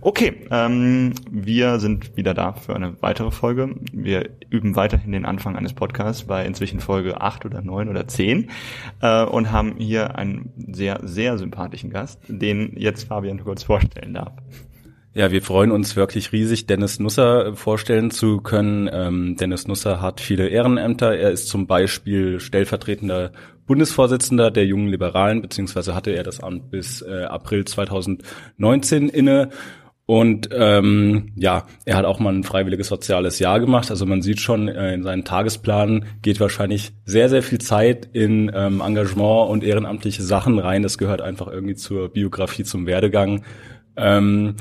[0.00, 3.74] Okay, ähm, wir sind wieder da für eine weitere Folge.
[3.92, 8.50] Wir üben weiterhin den Anfang eines Podcasts bei inzwischen Folge 8 oder 9 oder 10
[9.00, 14.32] äh, und haben hier einen sehr, sehr sympathischen Gast, den jetzt Fabian kurz vorstellen darf.
[15.18, 18.88] Ja, wir freuen uns wirklich riesig, Dennis Nusser vorstellen zu können.
[18.92, 21.16] Ähm, Dennis Nusser hat viele Ehrenämter.
[21.16, 23.32] Er ist zum Beispiel stellvertretender
[23.66, 29.48] Bundesvorsitzender der Jungen Liberalen, beziehungsweise hatte er das Amt bis äh, April 2019 inne.
[30.06, 33.90] Und ähm, ja, er hat auch mal ein freiwilliges soziales Jahr gemacht.
[33.90, 38.52] Also man sieht schon, äh, in seinen Tagesplan geht wahrscheinlich sehr, sehr viel Zeit in
[38.54, 40.84] ähm, Engagement und ehrenamtliche Sachen rein.
[40.84, 43.42] Das gehört einfach irgendwie zur Biografie, zum Werdegang.
[43.96, 44.54] Ähm,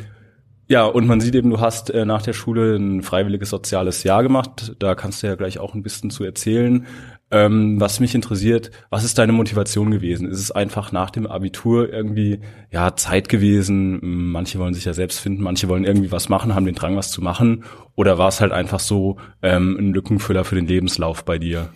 [0.69, 4.21] ja, und man sieht eben, du hast äh, nach der Schule ein freiwilliges soziales Jahr
[4.21, 4.75] gemacht.
[4.79, 6.85] Da kannst du ja gleich auch ein bisschen zu erzählen.
[7.31, 10.29] Ähm, was mich interessiert, was ist deine Motivation gewesen?
[10.29, 12.39] Ist es einfach nach dem Abitur irgendwie
[12.71, 13.99] ja Zeit gewesen?
[14.31, 17.11] Manche wollen sich ja selbst finden, manche wollen irgendwie was machen, haben den Drang, was
[17.11, 17.63] zu machen.
[17.95, 21.69] Oder war es halt einfach so ähm, ein Lückenfüller für den Lebenslauf bei dir?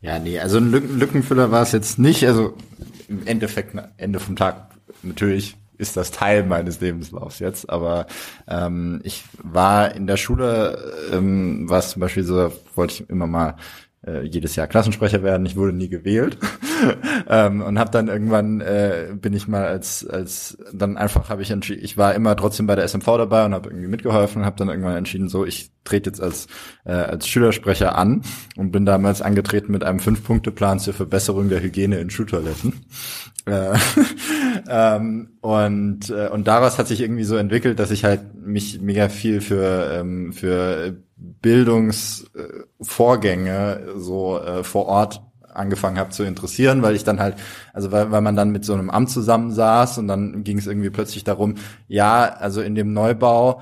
[0.00, 2.26] Ja, nee, also ein Lückenfüller war es jetzt nicht.
[2.26, 2.54] Also
[3.08, 4.70] im Endeffekt, Ende vom Tag
[5.02, 7.68] natürlich ist das Teil meines Lebenslaufs jetzt.
[7.68, 8.06] Aber
[8.48, 13.26] ähm, ich war in der Schule, ähm, war es zum Beispiel so, wollte ich immer
[13.26, 13.56] mal
[14.06, 15.46] äh, jedes Jahr Klassensprecher werden.
[15.46, 16.38] Ich wurde nie gewählt
[17.28, 21.50] ähm, und habe dann irgendwann äh, bin ich mal als als dann einfach habe ich
[21.50, 21.84] entschieden.
[21.84, 24.68] Ich war immer trotzdem bei der SMV dabei und habe irgendwie mitgeholfen und habe dann
[24.68, 26.48] irgendwann entschieden, so ich trete jetzt als
[26.84, 28.22] äh, als Schülersprecher an
[28.56, 32.84] und bin damals angetreten mit einem Fünf-Punkte-Plan zur Verbesserung der Hygiene in Schultoiletten.
[33.46, 33.74] Äh,
[34.68, 39.08] ähm, und äh, und daraus hat sich irgendwie so entwickelt, dass ich halt mich mega
[39.08, 45.22] viel für ähm, für Bildungsvorgänge so äh, vor Ort
[45.54, 47.36] angefangen habe zu interessieren, weil ich dann halt,
[47.72, 50.90] also weil, weil man dann mit so einem Amt zusammensaß und dann ging es irgendwie
[50.90, 51.56] plötzlich darum,
[51.88, 53.60] ja, also in dem Neubau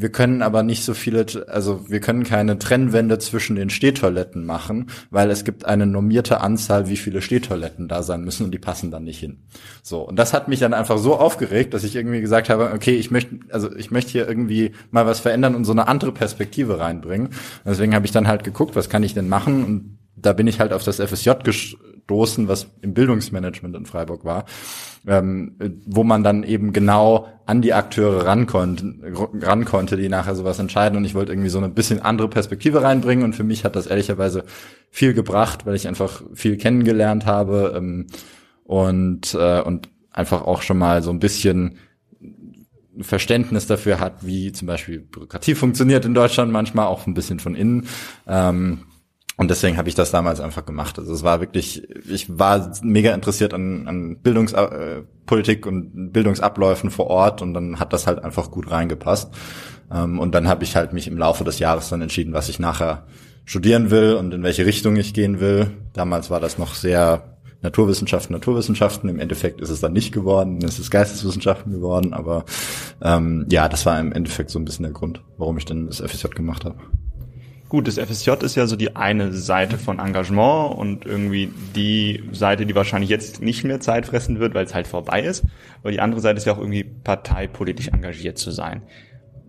[0.00, 4.90] wir können aber nicht so viele, also wir können keine Trennwände zwischen den Stehtoiletten machen,
[5.10, 8.92] weil es gibt eine normierte Anzahl, wie viele Stehtoiletten da sein müssen und die passen
[8.92, 9.38] dann nicht hin.
[9.82, 10.02] So.
[10.02, 13.10] Und das hat mich dann einfach so aufgeregt, dass ich irgendwie gesagt habe, okay, ich
[13.10, 17.30] möchte, also ich möchte hier irgendwie mal was verändern und so eine andere Perspektive reinbringen.
[17.64, 20.60] Deswegen habe ich dann halt geguckt, was kann ich denn machen und da bin ich
[20.60, 21.30] halt auf das FSJ
[22.08, 24.46] gestoßen, was im Bildungsmanagement in Freiburg war,
[25.06, 28.94] ähm, wo man dann eben genau an die Akteure ran konnte,
[29.42, 30.96] ran konnte, die nachher sowas entscheiden.
[30.96, 33.24] Und ich wollte irgendwie so eine bisschen andere Perspektive reinbringen.
[33.24, 34.44] Und für mich hat das ehrlicherweise
[34.90, 38.06] viel gebracht, weil ich einfach viel kennengelernt habe ähm,
[38.64, 41.78] und äh, und einfach auch schon mal so ein bisschen
[43.00, 47.54] Verständnis dafür hat, wie zum Beispiel Bürokratie funktioniert in Deutschland manchmal, auch ein bisschen von
[47.54, 47.86] innen.
[48.26, 48.87] Ähm,
[49.38, 50.98] und deswegen habe ich das damals einfach gemacht.
[50.98, 57.06] Also es war wirklich, ich war mega interessiert an, an Bildungspolitik äh, und Bildungsabläufen vor
[57.06, 59.32] Ort und dann hat das halt einfach gut reingepasst.
[59.92, 62.58] Ähm, und dann habe ich halt mich im Laufe des Jahres dann entschieden, was ich
[62.58, 63.06] nachher
[63.44, 65.70] studieren will und in welche Richtung ich gehen will.
[65.92, 69.08] Damals war das noch sehr Naturwissenschaften, Naturwissenschaften.
[69.08, 72.44] Im Endeffekt ist es dann nicht geworden, es ist Geisteswissenschaften geworden, aber
[73.02, 76.00] ähm, ja, das war im Endeffekt so ein bisschen der Grund, warum ich dann das
[76.00, 76.74] FSJ gemacht habe.
[77.68, 82.64] Gut, das FSJ ist ja so die eine Seite von Engagement und irgendwie die Seite,
[82.64, 85.44] die wahrscheinlich jetzt nicht mehr Zeit fressen wird, weil es halt vorbei ist.
[85.82, 88.82] Aber die andere Seite ist ja auch irgendwie parteipolitisch engagiert zu sein.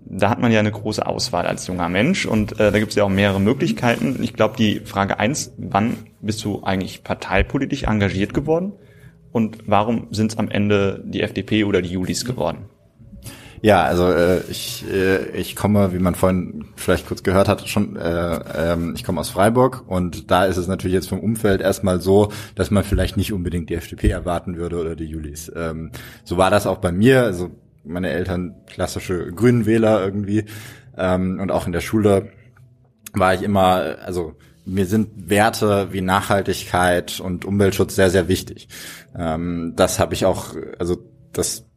[0.05, 2.95] Da hat man ja eine große Auswahl als junger Mensch und äh, da gibt es
[2.95, 4.21] ja auch mehrere Möglichkeiten.
[4.21, 8.73] Ich glaube, die Frage eins: wann bist du eigentlich parteipolitisch engagiert geworden?
[9.31, 12.65] Und warum sind es am Ende die FDP oder die Julis geworden?
[13.61, 17.97] Ja, also äh, ich, äh, ich komme, wie man vorhin vielleicht kurz gehört hat, schon,
[17.97, 21.99] äh, ähm, ich komme aus Freiburg und da ist es natürlich jetzt vom Umfeld erstmal
[21.99, 25.51] so, dass man vielleicht nicht unbedingt die FDP erwarten würde oder die Julis.
[25.55, 25.91] Ähm,
[26.23, 27.51] so war das auch bei mir, also
[27.83, 30.45] meine Eltern klassische Grünen Wähler irgendwie
[30.97, 32.31] ähm, und auch in der Schule
[33.13, 38.67] war ich immer, also mir sind Werte wie Nachhaltigkeit und Umweltschutz sehr, sehr wichtig.
[39.17, 40.97] Ähm, das habe ich auch, also
[41.33, 41.68] das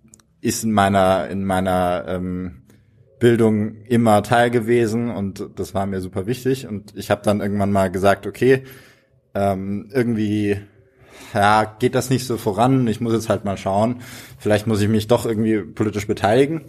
[0.43, 2.63] ist in meiner in meiner ähm,
[3.19, 6.67] Bildung immer Teil gewesen und das war mir super wichtig.
[6.67, 8.65] Und ich habe dann irgendwann mal gesagt, okay,
[9.35, 10.59] ähm, irgendwie
[11.33, 14.03] ja, geht das nicht so voran, ich muss jetzt halt mal schauen,
[14.39, 16.65] vielleicht muss ich mich doch irgendwie politisch beteiligen.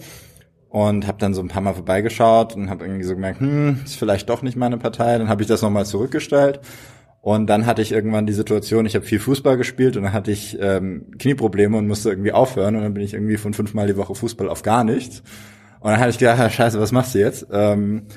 [0.69, 3.95] Und habe dann so ein paar Mal vorbeigeschaut und habe irgendwie so gemerkt, hm, ist
[3.95, 6.61] vielleicht doch nicht meine Partei, dann habe ich das nochmal zurückgestellt
[7.23, 10.29] und dann hatte ich irgendwann die Situation, ich habe viel Fußball gespielt und dann hatte
[10.29, 12.75] ich ähm, Knieprobleme und musste irgendwie aufhören.
[12.75, 15.23] Und dann bin ich irgendwie von fünfmal die Woche Fußball auf gar nichts.
[15.79, 17.47] Und dann hatte ich gedacht, scheiße, was machst du jetzt?
[17.49, 18.07] Ähm,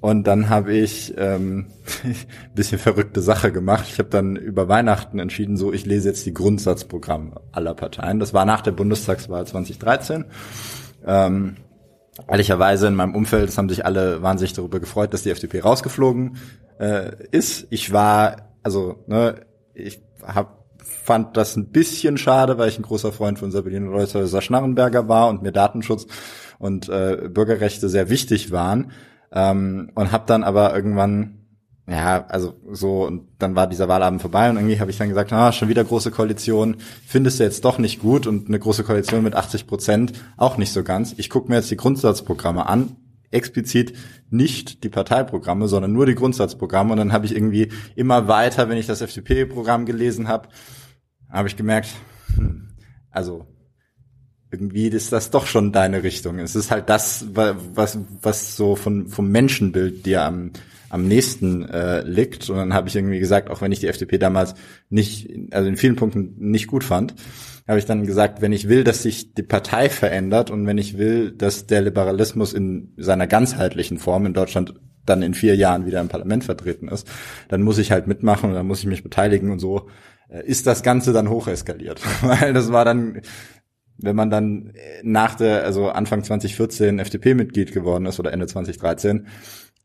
[0.00, 1.66] und dann habe ich ähm,
[2.54, 3.84] bisschen verrückte Sache gemacht.
[3.86, 8.18] Ich habe dann über Weihnachten entschieden, so ich lese jetzt die Grundsatzprogramme aller Parteien.
[8.18, 10.24] Das war nach der Bundestagswahl 2013.
[11.06, 11.56] Ähm,
[12.26, 16.38] ehrlicherweise in meinem Umfeld, es haben sich alle wahnsinnig darüber gefreut, dass die FDP rausgeflogen
[16.80, 17.66] äh, ist.
[17.68, 23.12] Ich war, also, ne, ich hab, fand das ein bisschen schade, weil ich ein großer
[23.12, 26.06] Freund von Sabine Reuter Schnarrenberger war und mir Datenschutz
[26.58, 28.90] und äh, Bürgerrechte sehr wichtig waren.
[29.32, 31.44] Ähm, und habe dann aber irgendwann
[31.86, 35.32] ja, also so, und dann war dieser Wahlabend vorbei und irgendwie habe ich dann gesagt,
[35.34, 36.76] ah, schon wieder große Koalition,
[37.06, 40.72] findest du jetzt doch nicht gut und eine große Koalition mit 80 Prozent auch nicht
[40.72, 41.14] so ganz.
[41.18, 42.96] Ich gucke mir jetzt die Grundsatzprogramme an,
[43.34, 43.94] explizit
[44.30, 48.78] nicht die Parteiprogramme, sondern nur die Grundsatzprogramme und dann habe ich irgendwie immer weiter, wenn
[48.78, 50.48] ich das FDP-Programm gelesen habe,
[51.28, 51.88] habe ich gemerkt,
[52.36, 52.68] hm,
[53.10, 53.46] also
[54.50, 56.38] irgendwie ist das doch schon deine Richtung.
[56.38, 60.52] Es ist halt das, was, was so von, vom Menschenbild dir am
[60.94, 62.48] am nächsten äh, liegt.
[62.48, 64.54] Und dann habe ich irgendwie gesagt, auch wenn ich die FDP damals
[64.90, 67.16] nicht, also in vielen Punkten nicht gut fand,
[67.66, 70.96] habe ich dann gesagt, wenn ich will, dass sich die Partei verändert und wenn ich
[70.96, 74.74] will, dass der Liberalismus in seiner ganzheitlichen Form in Deutschland
[75.04, 77.10] dann in vier Jahren wieder im Parlament vertreten ist,
[77.48, 79.88] dann muss ich halt mitmachen und dann muss ich mich beteiligen und so
[80.28, 82.00] äh, ist das Ganze dann hocheskaliert.
[82.22, 83.20] Weil das war dann,
[83.98, 89.26] wenn man dann nach der, also Anfang 2014 FDP-Mitglied geworden ist oder Ende 2013,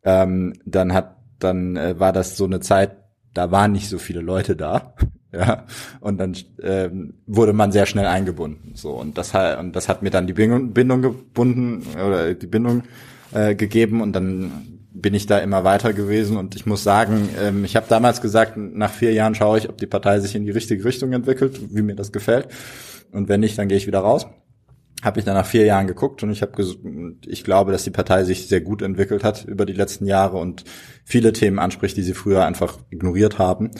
[0.03, 2.97] ähm, dann hat, dann äh, war das so eine Zeit,
[3.33, 4.93] da waren nicht so viele Leute da.
[5.31, 5.65] Ja,
[5.99, 8.71] und dann ähm, wurde man sehr schnell eingebunden.
[8.73, 12.47] So und das hat und das hat mir dann die Bindung, Bindung gebunden oder die
[12.47, 12.81] Bindung
[13.31, 17.63] äh, gegeben und dann bin ich da immer weiter gewesen und ich muss sagen, ähm,
[17.63, 20.51] ich habe damals gesagt, nach vier Jahren schaue ich, ob die Partei sich in die
[20.51, 22.47] richtige Richtung entwickelt, wie mir das gefällt
[23.11, 24.25] und wenn nicht, dann gehe ich wieder raus
[25.01, 26.61] habe ich dann nach vier Jahren geguckt und ich habe
[27.25, 30.65] ich glaube, dass die Partei sich sehr gut entwickelt hat über die letzten Jahre und
[31.05, 33.71] viele Themen anspricht, die sie früher einfach ignoriert haben.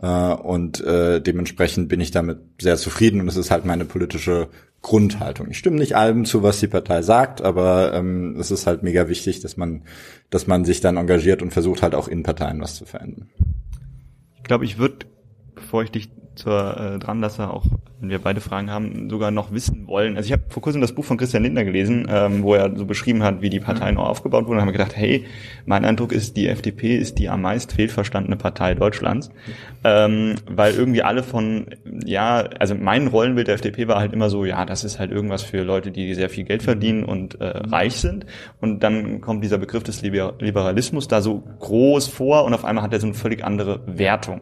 [0.00, 4.48] Äh, und äh, dementsprechend bin ich damit sehr zufrieden und es ist halt meine politische
[4.80, 5.50] Grundhaltung.
[5.50, 9.08] Ich stimme nicht allem zu, was die Partei sagt, aber ähm, es ist halt mega
[9.08, 9.82] wichtig, dass man,
[10.30, 13.28] dass man sich dann engagiert und versucht halt auch in Parteien was zu verändern.
[14.36, 15.06] Ich glaube, ich würde,
[15.56, 17.66] bevor ich dich zur äh, dran, dass er auch,
[18.00, 20.16] wenn wir beide Fragen haben, sogar noch wissen wollen.
[20.16, 22.84] Also ich habe vor kurzem das Buch von Christian Lindner gelesen, ähm, wo er so
[22.84, 23.96] beschrieben hat, wie die Partei mhm.
[23.96, 24.58] neu aufgebaut wurde.
[24.58, 25.24] Und haben gedacht, hey,
[25.66, 29.30] mein Eindruck ist, die FDP ist die am meist fehlverstandene Partei Deutschlands,
[29.82, 31.66] ähm, weil irgendwie alle von,
[32.04, 35.42] ja, also mein Rollenbild der FDP war halt immer so, ja, das ist halt irgendwas
[35.42, 37.72] für Leute, die sehr viel Geld verdienen und äh, mhm.
[37.72, 38.26] reich sind.
[38.60, 42.92] Und dann kommt dieser Begriff des Liberalismus da so groß vor und auf einmal hat
[42.92, 44.40] er so eine völlig andere Wertung.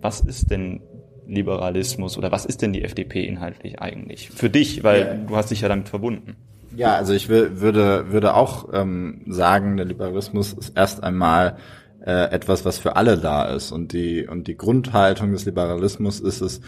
[0.00, 0.80] Was ist denn
[1.28, 4.30] Liberalismus oder was ist denn die FDP inhaltlich eigentlich?
[4.30, 5.14] Für dich, weil ja.
[5.14, 6.36] du hast dich ja damit verbunden.
[6.74, 11.56] Ja, also ich würde, würde auch ähm, sagen, der Liberalismus ist erst einmal
[12.04, 13.72] äh, etwas, was für alle da ist.
[13.72, 16.60] Und die, und die Grundhaltung des Liberalismus ist es,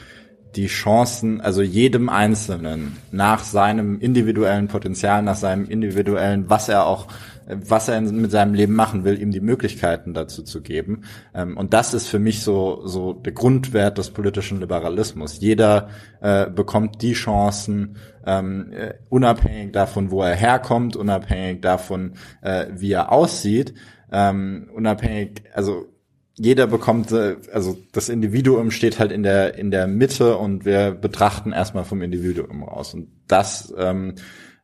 [0.57, 7.07] die Chancen, also jedem Einzelnen nach seinem individuellen Potenzial, nach seinem individuellen, was er auch
[7.57, 11.03] was er mit seinem Leben machen will, ihm die Möglichkeiten dazu zu geben.
[11.35, 15.41] Ähm, und das ist für mich so, so der Grundwert des politischen Liberalismus.
[15.41, 15.89] Jeder
[16.21, 22.93] äh, bekommt die Chancen, ähm, äh, unabhängig davon, wo er herkommt, unabhängig davon, äh, wie
[22.93, 23.75] er aussieht,
[24.13, 25.87] ähm, unabhängig, also
[26.35, 30.93] jeder bekommt, äh, also das Individuum steht halt in der in der Mitte und wir
[30.93, 34.21] betrachten erstmal vom Individuum aus und das ähm, äh,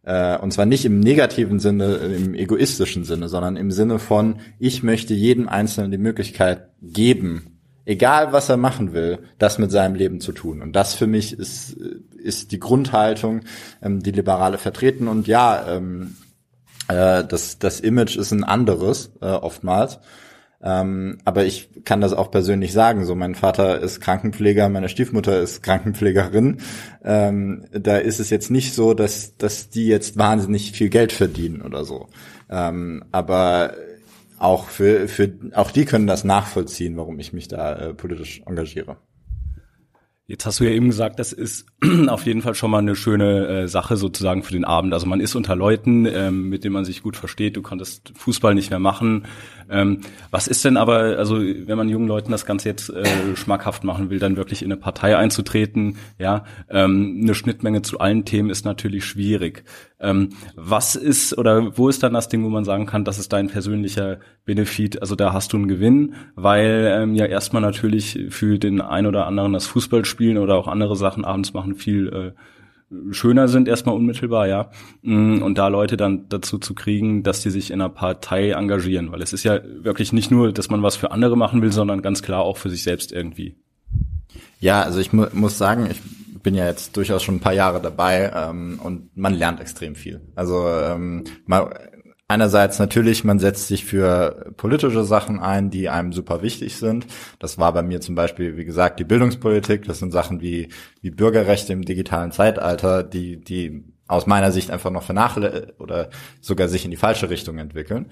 [0.06, 5.14] und zwar nicht im negativen Sinne, im egoistischen Sinne, sondern im Sinne von, ich möchte
[5.14, 10.32] jedem Einzelnen die Möglichkeit geben, egal was er machen will, das mit seinem Leben zu
[10.32, 10.60] tun.
[10.60, 13.40] Und das für mich ist, ist die Grundhaltung,
[13.80, 15.08] ähm, die Liberale vertreten.
[15.08, 16.16] Und ja, ähm,
[16.88, 19.98] äh, das, das Image ist ein anderes äh, oftmals.
[20.62, 23.04] Ähm, aber ich kann das auch persönlich sagen.
[23.04, 26.58] So, mein Vater ist Krankenpfleger, meine Stiefmutter ist Krankenpflegerin.
[27.04, 31.62] Ähm, da ist es jetzt nicht so, dass, dass die jetzt wahnsinnig viel Geld verdienen
[31.62, 32.08] oder so.
[32.48, 33.74] Ähm, aber
[34.38, 38.96] auch für, für, auch die können das nachvollziehen, warum ich mich da äh, politisch engagiere.
[40.28, 41.66] Jetzt hast du ja eben gesagt, das ist
[42.08, 44.92] auf jeden Fall schon mal eine schöne äh, Sache sozusagen für den Abend.
[44.92, 47.56] Also man ist unter Leuten, ähm, mit denen man sich gut versteht.
[47.56, 49.26] Du konntest Fußball nicht mehr machen.
[49.70, 53.04] Ähm, was ist denn aber, also wenn man jungen Leuten das Ganze jetzt äh,
[53.34, 58.24] schmackhaft machen will, dann wirklich in eine Partei einzutreten, ja, ähm, eine Schnittmenge zu allen
[58.24, 59.64] Themen ist natürlich schwierig.
[59.98, 63.32] Ähm, was ist oder wo ist dann das Ding, wo man sagen kann, das ist
[63.32, 65.00] dein persönlicher Benefit?
[65.00, 69.26] Also da hast du einen Gewinn, weil ähm, ja erstmal natürlich für den ein oder
[69.26, 72.40] anderen das Fußballspielen oder auch andere Sachen abends machen viel äh,
[73.10, 74.70] schöner sind erstmal unmittelbar, ja.
[75.02, 79.12] Mm, und da Leute dann dazu zu kriegen, dass die sich in einer Partei engagieren,
[79.12, 82.02] weil es ist ja wirklich nicht nur, dass man was für andere machen will, sondern
[82.02, 83.56] ganz klar auch für sich selbst irgendwie.
[84.60, 86.00] Ja, also ich mu muss sagen, ich
[86.42, 90.20] bin ja jetzt durchaus schon ein paar Jahre dabei ähm, und man lernt extrem viel.
[90.36, 91.90] Also ähm, mal,
[92.28, 97.06] einerseits natürlich, man setzt sich für politische Sachen ein, die einem super wichtig sind.
[97.38, 99.84] Das war bei mir zum Beispiel, wie gesagt, die Bildungspolitik.
[99.86, 100.68] Das sind Sachen wie,
[101.00, 106.68] wie Bürgerrechte im digitalen Zeitalter, die, die aus meiner Sicht einfach noch vernachlässigt oder sogar
[106.68, 108.06] sich in die falsche Richtung entwickeln.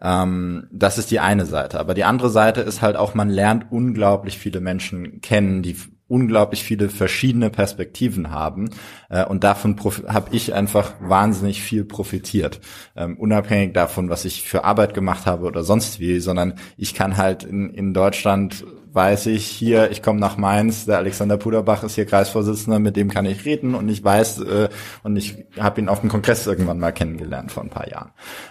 [0.00, 1.78] Ähm, das ist die eine Seite.
[1.78, 5.76] Aber die andere Seite ist halt auch, man lernt unglaublich viele Menschen kennen, die
[6.12, 8.68] unglaublich viele verschiedene Perspektiven haben.
[9.08, 9.76] Äh, und davon
[10.08, 12.60] habe ich einfach wahnsinnig viel profitiert.
[12.94, 17.16] Ähm, unabhängig davon, was ich für Arbeit gemacht habe oder sonst wie, sondern ich kann
[17.16, 21.94] halt in, in Deutschland weiß ich hier, ich komme nach Mainz, der Alexander Puderbach ist
[21.94, 24.68] hier Kreisvorsitzender, mit dem kann ich reden und ich weiß äh,
[25.02, 28.10] und ich habe ihn auf dem Kongress irgendwann mal kennengelernt vor ein paar Jahren.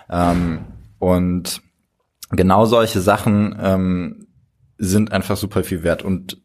[0.09, 0.61] Ähm,
[0.97, 1.61] und
[2.31, 4.27] genau solche Sachen ähm,
[4.79, 6.40] sind einfach super viel wert und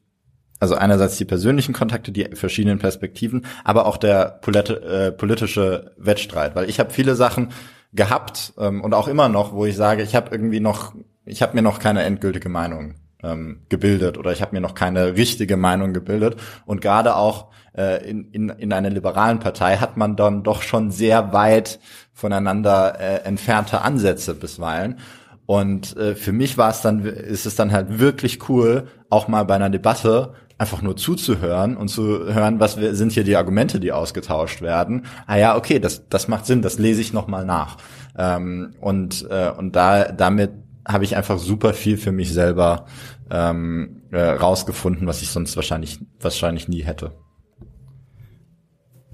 [0.58, 6.68] also einerseits die persönlichen Kontakte, die verschiedenen Perspektiven, aber auch der äh, politische Wettstreit, weil
[6.68, 7.50] ich habe viele Sachen
[7.92, 10.94] gehabt ähm, und auch immer noch, wo ich sage, ich habe irgendwie noch,
[11.24, 15.16] ich habe mir noch keine endgültige Meinung ähm, gebildet oder ich habe mir noch keine
[15.16, 20.16] richtige Meinung gebildet und gerade auch äh, in, in, in einer liberalen Partei hat man
[20.16, 21.78] dann doch schon sehr weit
[22.12, 24.98] voneinander äh, entfernte Ansätze bisweilen.
[25.44, 29.44] Und äh, für mich war es dann, ist es dann halt wirklich cool, auch mal
[29.44, 33.78] bei einer Debatte einfach nur zuzuhören und zu hören, was wir, sind hier die Argumente,
[33.78, 35.06] die ausgetauscht werden.
[35.26, 37.76] Ah ja, okay, das, das macht Sinn, das lese ich nochmal nach.
[38.16, 40.52] Ähm, und, äh, und da, damit
[40.86, 42.86] habe ich einfach super viel für mich selber
[43.30, 47.12] ähm, äh, rausgefunden, was ich sonst wahrscheinlich, wahrscheinlich nie hätte.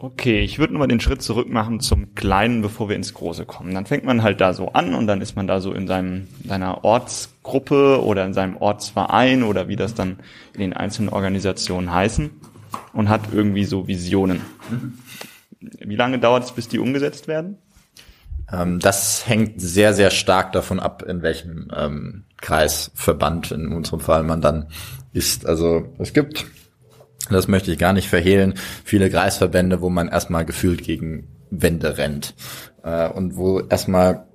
[0.03, 3.73] Okay, ich würde mal den Schritt zurück machen zum Kleinen, bevor wir ins Große kommen.
[3.73, 6.27] Dann fängt man halt da so an und dann ist man da so in seinem,
[6.45, 10.19] seiner Ortsgruppe oder in seinem Ortsverein oder wie das dann
[10.55, 12.31] in den einzelnen Organisationen heißen
[12.93, 14.41] und hat irgendwie so Visionen.
[15.61, 17.59] Wie lange dauert es, bis die umgesetzt werden?
[18.51, 24.25] Ähm, das hängt sehr, sehr stark davon ab, in welchem ähm, Kreisverband in unserem Fall
[24.25, 24.67] man dann
[25.13, 25.47] ist.
[25.47, 26.45] Also es gibt
[27.31, 32.35] das möchte ich gar nicht verhehlen, viele Kreisverbände, wo man erstmal gefühlt gegen Wände rennt
[32.83, 34.27] äh, und wo erstmal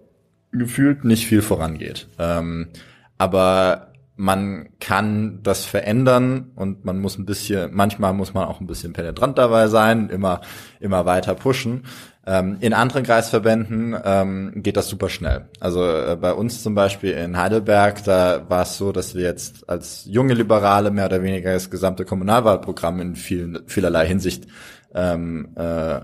[0.52, 2.08] gefühlt nicht viel vorangeht.
[2.20, 2.70] Ähm,
[3.18, 8.68] aber man kann das verändern und man muss ein bisschen, manchmal muss man auch ein
[8.68, 10.42] bisschen penetrant dabei sein, immer,
[10.80, 11.84] immer weiter pushen.
[12.30, 15.46] Ähm, in anderen Kreisverbänden ähm, geht das super schnell.
[15.62, 19.70] Also äh, bei uns zum Beispiel in Heidelberg, da war es so, dass wir jetzt
[19.70, 24.46] als junge Liberale mehr oder weniger das gesamte Kommunalwahlprogramm in vielen, vielerlei Hinsicht
[24.94, 26.02] ähm, äh, äh,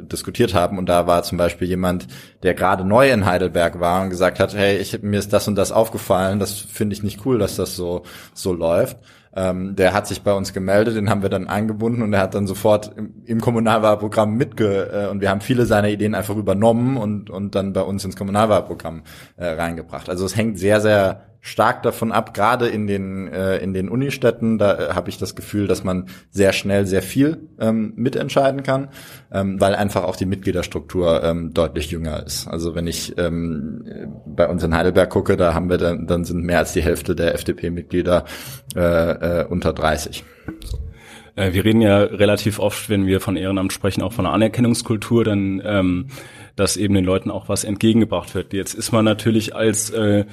[0.00, 0.78] diskutiert haben.
[0.78, 2.06] Und da war zum Beispiel jemand,
[2.42, 5.56] der gerade neu in Heidelberg war und gesagt hat, hey, ich, mir ist das und
[5.56, 8.96] das aufgefallen, das finde ich nicht cool, dass das so, so läuft.
[9.34, 12.34] Ähm, der hat sich bei uns gemeldet, den haben wir dann eingebunden und er hat
[12.34, 16.98] dann sofort im, im Kommunalwahlprogramm mitge äh, und wir haben viele seiner Ideen einfach übernommen
[16.98, 19.02] und und dann bei uns ins Kommunalwahlprogramm
[19.36, 20.10] äh, reingebracht.
[20.10, 24.58] Also es hängt sehr sehr stark davon ab, gerade in den äh, in den Unistädten,
[24.58, 28.88] da äh, habe ich das Gefühl, dass man sehr schnell sehr viel ähm, mitentscheiden kann,
[29.32, 32.46] ähm, weil einfach auch die Mitgliederstruktur ähm, deutlich jünger ist.
[32.46, 33.84] Also wenn ich ähm,
[34.24, 37.16] bei uns in Heidelberg gucke, da haben wir dann, dann sind mehr als die Hälfte
[37.16, 38.24] der FDP-Mitglieder
[38.76, 40.24] äh, äh, unter 30.
[40.64, 40.78] So.
[41.34, 45.24] Äh, wir reden ja relativ oft, wenn wir von Ehrenamt sprechen, auch von einer Anerkennungskultur,
[45.24, 46.06] dann ähm,
[46.56, 48.52] dass eben den Leuten auch was entgegengebracht wird.
[48.52, 50.26] Jetzt ist man natürlich als äh,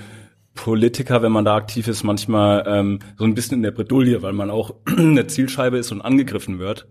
[0.63, 4.33] Politiker, wenn man da aktiv ist, manchmal ähm, so ein bisschen in der Bredouille, weil
[4.33, 6.85] man auch eine Zielscheibe ist und angegriffen wird.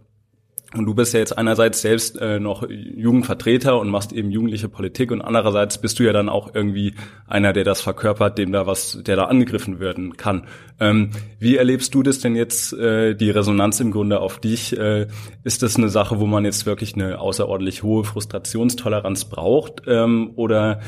[0.75, 5.11] Und du bist ja jetzt einerseits selbst äh, noch Jugendvertreter und machst eben jugendliche Politik
[5.11, 6.95] und andererseits bist du ja dann auch irgendwie
[7.27, 10.47] einer, der das verkörpert, dem da was, der da angegriffen werden kann.
[10.79, 14.79] Ähm, wie erlebst du das denn jetzt, äh, die Resonanz im Grunde auf dich?
[14.79, 15.09] Äh,
[15.43, 19.83] ist das eine Sache, wo man jetzt wirklich eine außerordentlich hohe Frustrationstoleranz braucht?
[19.87, 20.81] Ähm, oder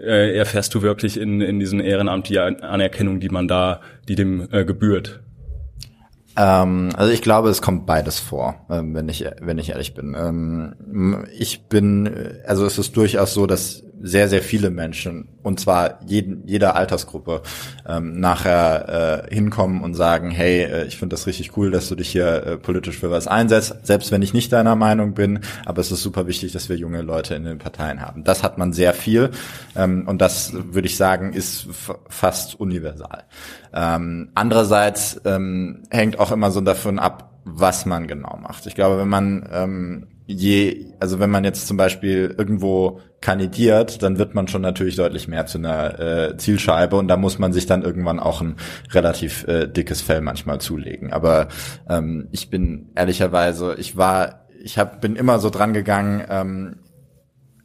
[0.00, 4.48] äh, erfährst du wirklich in, in diesem Ehrenamt die Anerkennung, die man da, die dem
[4.52, 5.20] äh, gebührt?
[6.36, 10.14] Ähm, also ich glaube, es kommt beides vor, ähm, wenn ich wenn ich ehrlich bin.
[10.16, 12.08] Ähm, ich bin,
[12.46, 17.42] also es ist durchaus so, dass sehr, sehr viele Menschen, und zwar jeden, jeder Altersgruppe,
[17.86, 21.94] ähm, nachher äh, hinkommen und sagen, hey, äh, ich finde das richtig cool, dass du
[21.94, 25.80] dich hier äh, politisch für was einsetzt, selbst wenn ich nicht deiner Meinung bin, aber
[25.80, 28.24] es ist super wichtig, dass wir junge Leute in den Parteien haben.
[28.24, 29.30] Das hat man sehr viel
[29.76, 31.68] ähm, und das, würde ich sagen, ist
[32.08, 33.24] fast universal.
[33.72, 38.66] Ähm, andererseits ähm, hängt auch immer so davon ab, was man genau macht.
[38.66, 44.18] Ich glaube, wenn man ähm, je, also wenn man jetzt zum Beispiel irgendwo kandidiert, dann
[44.18, 47.64] wird man schon natürlich deutlich mehr zu einer äh, Zielscheibe und da muss man sich
[47.64, 48.56] dann irgendwann auch ein
[48.92, 51.14] relativ äh, dickes Fell manchmal zulegen.
[51.14, 51.48] Aber
[51.88, 56.76] ähm, ich bin ehrlicherweise, ich war, ich hab, bin immer so dran gegangen, ähm,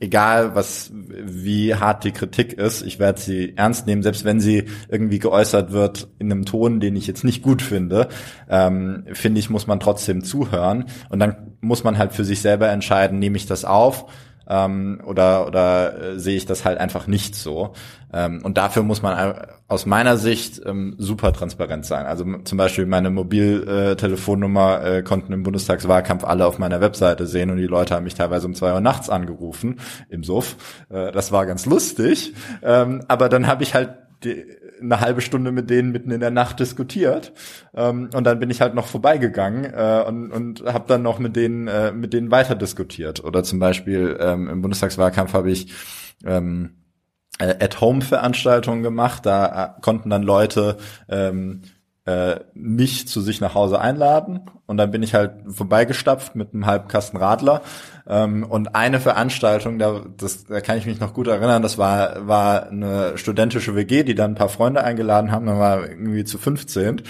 [0.04, 4.66] egal was, wie hart die Kritik ist, ich werde sie ernst nehmen, selbst wenn sie
[4.90, 8.10] irgendwie geäußert wird in einem Ton, den ich jetzt nicht gut finde,
[8.50, 12.68] ähm, finde ich, muss man trotzdem zuhören und dann muss man halt für sich selber
[12.70, 14.08] entscheiden, nehme ich das auf
[14.46, 17.74] ähm, oder oder äh, sehe ich das halt einfach nicht so.
[18.14, 19.36] Ähm, und dafür muss man
[19.68, 22.06] aus meiner Sicht ähm, super transparent sein.
[22.06, 27.58] Also zum Beispiel meine Mobiltelefonnummer äh, konnten im Bundestagswahlkampf alle auf meiner Webseite sehen und
[27.58, 29.80] die Leute haben mich teilweise um zwei Uhr nachts angerufen
[30.10, 30.56] im Suff.
[30.90, 32.34] Äh, das war ganz lustig.
[32.62, 33.90] Ähm, aber dann habe ich halt
[34.24, 34.46] die,
[34.82, 37.34] eine halbe Stunde mit denen mitten in der Nacht diskutiert
[37.74, 41.36] ähm, und dann bin ich halt noch vorbeigegangen äh, und, und habe dann noch mit
[41.36, 45.74] denen äh, mit denen weiter diskutiert oder zum Beispiel ähm, im Bundestagswahlkampf habe ich
[46.26, 46.83] ähm,
[47.40, 49.26] äh, At-Home-Veranstaltungen gemacht.
[49.26, 50.78] Da äh, konnten dann Leute
[51.10, 51.62] ähm,
[52.06, 54.42] äh, mich zu sich nach Hause einladen.
[54.66, 56.88] Und dann bin ich halt vorbeigestapft mit einem halben
[57.18, 57.62] Radler.
[58.08, 62.28] Ähm, und eine Veranstaltung, da, das, da kann ich mich noch gut erinnern, das war
[62.28, 66.38] war eine studentische WG, die dann ein paar Freunde eingeladen haben, dann war irgendwie zu
[66.38, 67.04] 15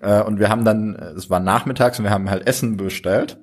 [0.00, 3.38] äh, und wir haben dann, es war nachmittags und wir haben halt Essen bestellt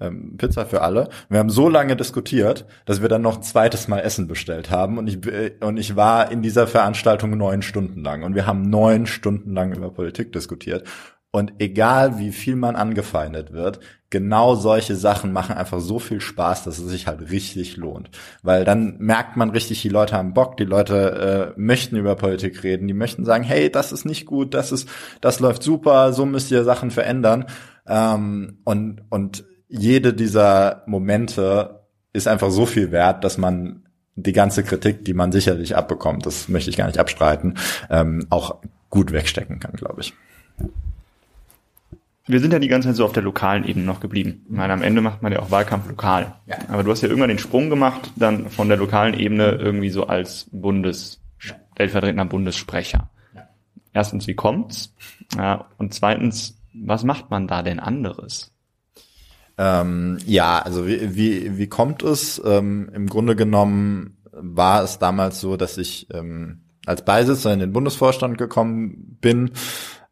[0.00, 1.08] ähm, Pizza für alle.
[1.28, 4.98] Wir haben so lange diskutiert, dass wir dann noch ein zweites Mal Essen bestellt haben
[4.98, 8.62] und ich äh, und ich war in dieser Veranstaltung neun Stunden lang und wir haben
[8.62, 10.84] neun Stunden lang über Politik diskutiert.
[11.30, 16.64] Und egal wie viel man angefeindet wird, genau solche Sachen machen einfach so viel Spaß,
[16.64, 18.10] dass es sich halt richtig lohnt.
[18.42, 22.62] Weil dann merkt man richtig, die Leute haben Bock, die Leute äh, möchten über Politik
[22.64, 24.88] reden, die möchten sagen, hey, das ist nicht gut, das ist,
[25.20, 27.44] das läuft super, so müsst ihr Sachen verändern.
[27.86, 31.80] Ähm, und, und jede dieser Momente
[32.12, 33.84] ist einfach so viel wert, dass man
[34.16, 37.54] die ganze Kritik, die man sicherlich abbekommt, das möchte ich gar nicht abstreiten,
[37.90, 38.56] ähm, auch
[38.90, 40.14] gut wegstecken kann, glaube ich.
[42.26, 44.44] Wir sind ja die ganze Zeit so auf der lokalen Ebene noch geblieben.
[44.50, 46.34] Ich meine, am Ende macht man ja auch Wahlkampf lokal.
[46.46, 46.56] Ja.
[46.68, 50.06] Aber du hast ja irgendwann den Sprung gemacht, dann von der lokalen Ebene irgendwie so
[50.06, 53.08] als Bundes, stellvertretender Bundessprecher.
[53.34, 53.48] Ja.
[53.94, 54.94] Erstens, wie kommt's?
[55.36, 58.52] Ja, und zweitens, was macht man da denn anderes?
[59.58, 62.40] Ähm, ja, also wie, wie, wie kommt es?
[62.44, 67.72] Ähm, Im Grunde genommen war es damals so, dass ich ähm, als Beisitzer in den
[67.72, 69.50] Bundesvorstand gekommen bin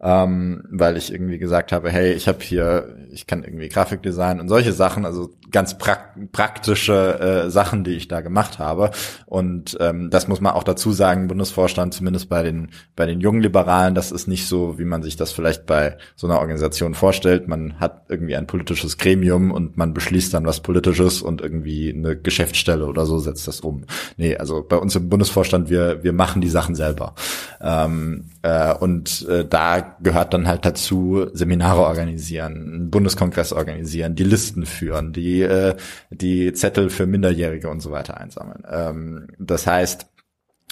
[0.01, 4.49] ähm, weil ich irgendwie gesagt habe, hey, ich habe hier, ich kann irgendwie Grafikdesign und
[4.49, 8.91] solche Sachen, also ganz prak praktische äh, Sachen, die ich da gemacht habe.
[9.27, 13.41] Und ähm, das muss man auch dazu sagen, Bundesvorstand, zumindest bei den bei den jungen
[13.41, 17.49] Liberalen, das ist nicht so, wie man sich das vielleicht bei so einer Organisation vorstellt.
[17.49, 22.17] Man hat irgendwie ein politisches Gremium und man beschließt dann was Politisches und irgendwie eine
[22.17, 23.85] Geschäftsstelle oder so setzt das um.
[24.17, 27.15] Nee, also bei uns im Bundesvorstand, wir wir machen die Sachen selber.
[27.61, 34.25] Ähm, äh, und äh, da gehört dann halt dazu, Seminare organisieren, einen Bundeskongress organisieren, die
[34.25, 35.77] Listen führen, die, äh,
[36.11, 38.65] die Zettel für Minderjährige und so weiter einsammeln.
[38.71, 40.07] Ähm, das heißt,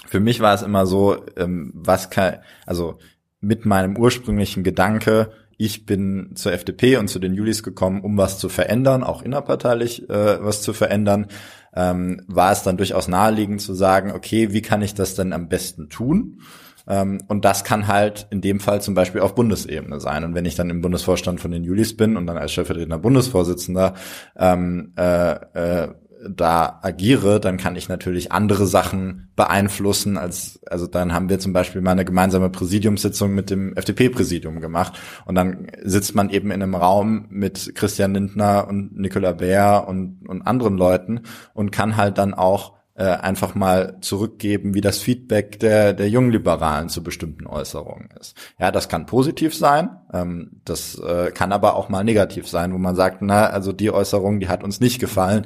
[0.07, 2.99] für mich war es immer so, ähm, was kann, also
[3.41, 8.39] mit meinem ursprünglichen Gedanke, ich bin zur FDP und zu den Julis gekommen, um was
[8.39, 11.27] zu verändern, auch innerparteilich äh, was zu verändern,
[11.73, 15.47] ähm, war es dann durchaus naheliegend zu sagen, okay, wie kann ich das denn am
[15.47, 16.41] besten tun?
[16.87, 20.23] Ähm, und das kann halt in dem Fall zum Beispiel auf Bundesebene sein.
[20.23, 23.95] Und wenn ich dann im Bundesvorstand von den Julis bin und dann als stellvertretender Bundesvorsitzender
[24.37, 25.93] ähm, äh, äh,
[26.29, 31.53] da agiere, dann kann ich natürlich andere Sachen beeinflussen als, also dann haben wir zum
[31.53, 36.63] Beispiel mal eine gemeinsame Präsidiumssitzung mit dem FDP-Präsidium gemacht und dann sitzt man eben in
[36.63, 41.21] einem Raum mit Christian Lindner und Nicola Bär und, und anderen Leuten
[41.53, 46.31] und kann halt dann auch äh, einfach mal zurückgeben, wie das Feedback der, der jungen
[46.31, 48.35] Liberalen zu bestimmten Äußerungen ist.
[48.57, 52.77] Ja, das kann positiv sein, ähm, das äh, kann aber auch mal negativ sein, wo
[52.77, 55.45] man sagt, na, also die Äußerung, die hat uns nicht gefallen,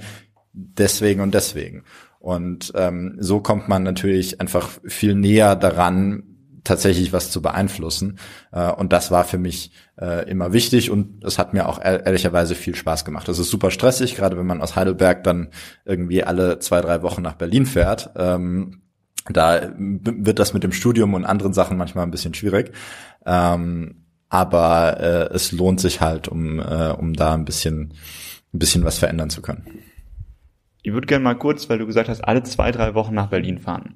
[0.53, 1.83] deswegen und deswegen.
[2.19, 6.28] Und ähm, so kommt man natürlich einfach viel näher daran,
[6.69, 8.19] tatsächlich was zu beeinflussen.
[8.51, 12.55] Äh, und das war für mich äh, immer wichtig und es hat mir auch ehrlicherweise
[12.55, 13.27] viel Spaß gemacht.
[13.27, 15.49] Das ist super stressig, gerade wenn man aus Heidelberg dann
[15.83, 18.11] irgendwie alle zwei, drei Wochen nach Berlin fährt.
[18.15, 18.83] Ähm,
[19.27, 22.71] da wird das mit dem Studium und anderen Sachen manchmal ein bisschen schwierig.
[23.25, 27.93] Ähm, aber äh, es lohnt sich halt, um, äh, um da ein bisschen,
[28.53, 29.65] ein bisschen was verändern zu können.
[30.81, 33.59] Ich würde gerne mal kurz, weil du gesagt hast, alle zwei, drei Wochen nach Berlin
[33.59, 33.95] fahren.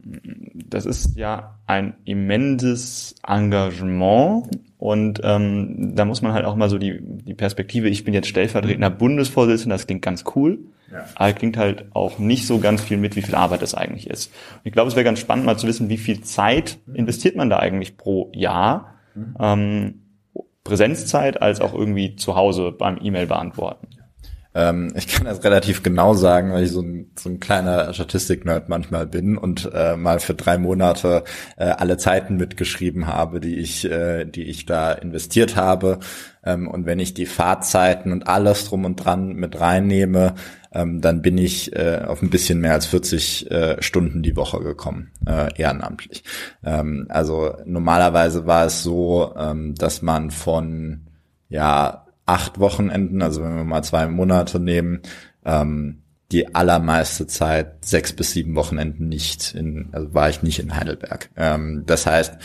[0.54, 6.78] Das ist ja ein immenses Engagement Und ähm, da muss man halt auch mal so
[6.78, 10.60] die, die Perspektive, ich bin jetzt stellvertretender Bundesvorsitzender, das klingt ganz cool,
[10.92, 11.06] ja.
[11.16, 14.34] aber klingt halt auch nicht so ganz viel mit, wie viel Arbeit das eigentlich ist.
[14.56, 17.50] Und ich glaube, es wäre ganz spannend mal zu wissen, wie viel Zeit investiert man
[17.50, 19.36] da eigentlich pro Jahr, mhm.
[19.40, 19.94] ähm,
[20.66, 23.88] Präsenzzeit als auch irgendwie zu Hause beim E-Mail beantworten.
[24.56, 28.70] Ähm, ich kann das relativ genau sagen, weil ich so ein, so ein kleiner Statistik-Nerd
[28.70, 31.24] manchmal bin und äh, mal für drei Monate
[31.58, 36.00] äh, alle Zeiten mitgeschrieben habe, die ich, äh, die ich da investiert habe.
[36.46, 40.36] Ähm, und wenn ich die Fahrzeiten und alles drum und dran mit reinnehme,
[40.74, 44.60] ähm, dann bin ich äh, auf ein bisschen mehr als 40 äh, Stunden die Woche
[44.60, 46.24] gekommen, äh, ehrenamtlich.
[46.64, 51.08] Ähm, also normalerweise war es so, ähm, dass man von
[51.50, 55.02] ja acht Wochenenden, also wenn wir mal zwei Monate nehmen,
[55.46, 60.76] ähm, die allermeiste Zeit sechs bis sieben Wochenenden nicht in, also war ich nicht in
[60.76, 61.30] Heidelberg.
[61.36, 62.38] Ähm, das heißt,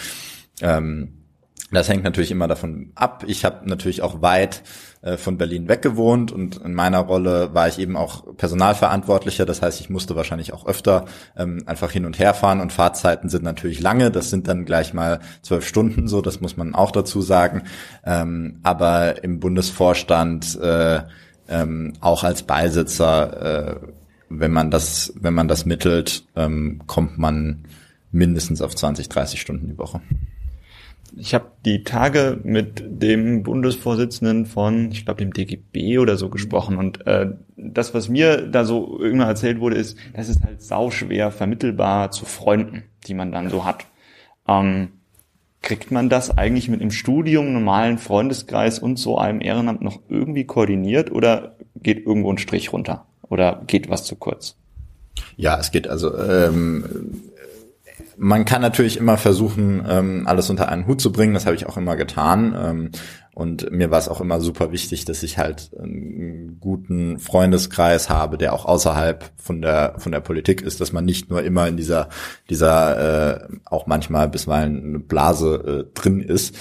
[0.60, 1.17] ähm,
[1.70, 3.24] das hängt natürlich immer davon ab.
[3.26, 4.62] Ich habe natürlich auch weit
[5.02, 9.44] äh, von Berlin weggewohnt und in meiner Rolle war ich eben auch Personalverantwortlicher.
[9.44, 11.04] Das heißt, ich musste wahrscheinlich auch öfter
[11.37, 14.11] ähm, einfach hin und her fahren und Fahrzeiten sind natürlich lange.
[14.11, 17.64] Das sind dann gleich mal zwölf Stunden so, das muss man auch dazu sagen.
[18.04, 21.02] Ähm, aber im Bundesvorstand äh,
[21.48, 23.81] ähm, auch als Beisitzer, äh,
[24.31, 27.64] wenn man das, wenn man das mittelt, ähm, kommt man
[28.11, 30.00] mindestens auf 20, 30 Stunden die Woche
[31.16, 36.77] ich habe die Tage mit dem Bundesvorsitzenden von, ich glaube, dem DGB oder so gesprochen
[36.77, 41.31] und äh, das, was mir da so irgendwann erzählt wurde, ist, das ist halt sauschwer
[41.31, 43.87] vermittelbar zu Freunden, die man dann so hat.
[44.47, 44.88] Ähm,
[45.62, 50.44] kriegt man das eigentlich mit dem Studium, normalen Freundeskreis und so einem Ehrenamt noch irgendwie
[50.44, 54.57] koordiniert oder geht irgendwo ein Strich runter oder geht was zu kurz?
[55.37, 57.23] Ja, es geht also ähm,
[58.18, 61.35] man kann natürlich immer versuchen, ähm, alles unter einen Hut zu bringen.
[61.35, 62.54] Das habe ich auch immer getan.
[62.61, 62.90] Ähm,
[63.35, 68.37] und mir war es auch immer super wichtig, dass ich halt einen guten Freundeskreis habe,
[68.37, 71.76] der auch außerhalb von der von der Politik ist, dass man nicht nur immer in
[71.76, 72.09] dieser
[72.50, 76.57] dieser äh, auch manchmal bisweilen eine Blase äh, drin ist.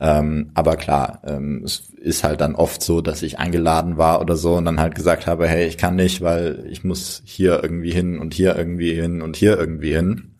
[0.00, 4.36] Ähm, aber klar, ähm, es ist halt dann oft so, dass ich eingeladen war oder
[4.36, 7.92] so und dann halt gesagt habe, hey, ich kann nicht, weil ich muss hier irgendwie
[7.92, 10.31] hin und hier irgendwie hin und hier irgendwie hin.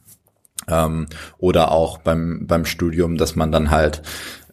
[0.68, 1.06] Ähm,
[1.38, 4.02] oder auch beim, beim Studium, dass man dann halt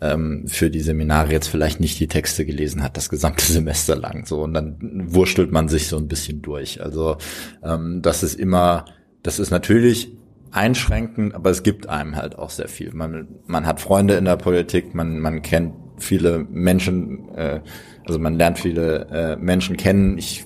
[0.02, 4.26] ähm, für die Seminare jetzt vielleicht nicht die Texte gelesen hat, das gesamte Semester lang.
[4.26, 4.78] So, und dann
[5.13, 6.82] wurstelt man sich so ein bisschen durch.
[6.82, 7.17] Also
[7.63, 8.86] ähm, das ist immer,
[9.24, 10.12] das ist natürlich
[10.52, 12.91] einschränkend, aber es gibt einem halt auch sehr viel.
[12.93, 17.62] Man, man hat Freunde in der Politik, man, man kennt viele Menschen, äh,
[18.06, 20.17] also man lernt viele äh, Menschen kennen.
[20.17, 20.45] Ich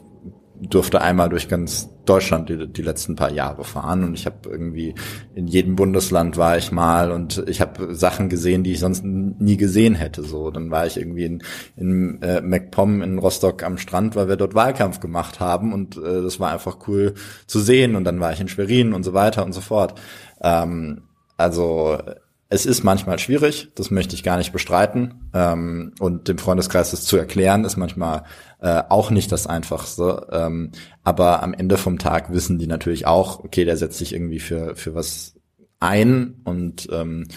[0.70, 4.94] durfte einmal durch ganz Deutschland die, die letzten paar Jahre fahren und ich habe irgendwie
[5.36, 9.58] in jedem Bundesland war ich mal und ich habe Sachen gesehen, die ich sonst nie
[9.58, 10.24] gesehen hätte.
[10.24, 11.44] So, dann war ich irgendwie in,
[11.78, 16.22] in äh, MacPom in Rostock am Strand, weil wir dort Wahlkampf gemacht haben und äh,
[16.22, 17.14] das war einfach cool
[17.48, 17.96] zu sehen.
[17.96, 20.00] Und dann war ich in Schwerin und so weiter und so fort.
[20.42, 21.04] Ähm,
[21.38, 21.98] also
[22.54, 25.30] es ist manchmal schwierig, das möchte ich gar nicht bestreiten.
[25.34, 28.26] Ähm, und dem Freundeskreis das zu erklären, ist manchmal
[28.62, 30.28] äh, auch nicht das Einfachste.
[30.32, 30.72] Ähm,
[31.04, 34.76] aber am Ende vom Tag wissen die natürlich auch, okay, der setzt sich irgendwie für,
[34.76, 35.34] für was
[35.80, 36.42] ein.
[36.44, 37.28] Und ähm,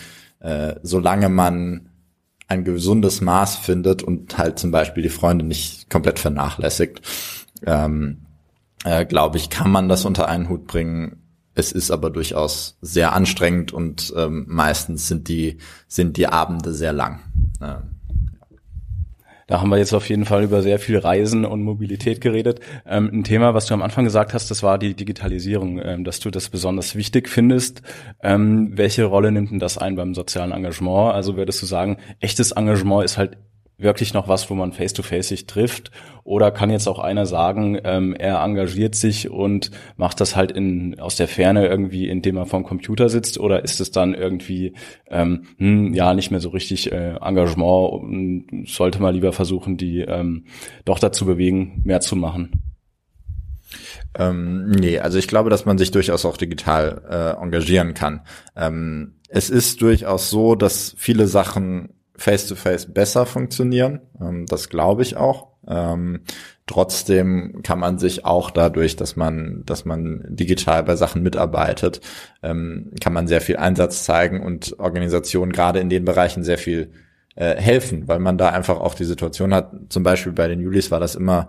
[0.41, 1.89] äh, solange man
[2.47, 7.01] ein gesundes Maß findet und halt zum Beispiel die Freunde nicht komplett vernachlässigt,
[7.65, 8.27] ähm,
[8.85, 11.26] äh, glaube ich, kann man das unter einen Hut bringen
[11.57, 15.57] es ist aber durchaus sehr anstrengend und ähm, meistens sind die,
[15.89, 17.21] sind die Abende sehr lang.
[17.61, 17.83] Ja.
[19.49, 22.61] Da haben wir jetzt auf jeden Fall über sehr viel Reisen und Mobilität geredet.
[22.85, 26.19] Ähm, ein Thema, was du am Anfang gesagt hast, das war die Digitalisierung, ähm, dass
[26.19, 27.81] du das besonders wichtig findest.
[28.23, 31.15] Ähm, welche Rolle nimmt denn das ein beim sozialen Engagement?
[31.15, 33.39] Also würdest du sagen, echtes Engagement ist halt
[33.79, 35.91] wirklich noch was, wo man face-to-face sich trifft?
[36.25, 40.99] Oder kann jetzt auch einer sagen, ähm, er engagiert sich und macht das halt in,
[40.99, 43.39] aus der Ferne irgendwie, indem er vorm Computer sitzt?
[43.39, 44.75] Oder ist es dann irgendwie,
[45.09, 50.01] ähm, hm, ja, nicht mehr so richtig äh, Engagement und sollte man lieber versuchen, die
[50.01, 50.47] ähm,
[50.85, 52.63] doch dazu bewegen, mehr zu machen?
[54.19, 58.23] Ähm, nee, also ich glaube, dass man sich durchaus auch digital äh, engagieren kann.
[58.57, 64.01] Ähm, es ist durchaus so, dass viele Sachen face-to-face -face besser funktionieren.
[64.21, 65.49] Ähm, das glaube ich auch.
[65.69, 66.21] Ähm,
[66.67, 72.01] trotzdem kann man sich auch dadurch, dass man, dass man digital bei Sachen mitarbeitet,
[72.43, 76.91] ähm, kann man sehr viel Einsatz zeigen und Organisationen gerade in den Bereichen sehr viel
[77.37, 79.73] äh, helfen, weil man da einfach auch die Situation hat.
[79.89, 81.49] Zum Beispiel bei den Julis war das immer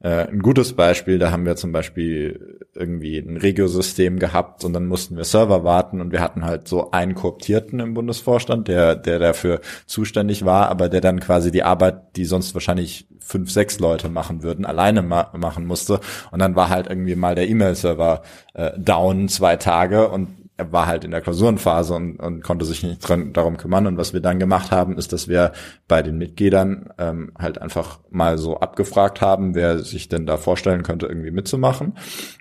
[0.00, 5.16] ein gutes Beispiel, da haben wir zum Beispiel irgendwie ein Regiosystem gehabt und dann mussten
[5.16, 9.60] wir Server warten und wir hatten halt so einen Kooptierten im Bundesvorstand, der, der dafür
[9.86, 14.42] zuständig war, aber der dann quasi die Arbeit, die sonst wahrscheinlich fünf, sechs Leute machen
[14.42, 16.00] würden, alleine ma machen musste.
[16.30, 18.22] Und dann war halt irgendwie mal der E-Mail-Server
[18.54, 22.82] äh, down zwei Tage und er war halt in der Klausurenphase und, und konnte sich
[22.82, 23.86] nicht dran, darum kümmern.
[23.86, 25.52] Und was wir dann gemacht haben, ist, dass wir
[25.86, 30.82] bei den Mitgliedern ähm, halt einfach mal so abgefragt haben, wer sich denn da vorstellen
[30.82, 31.94] könnte, irgendwie mitzumachen.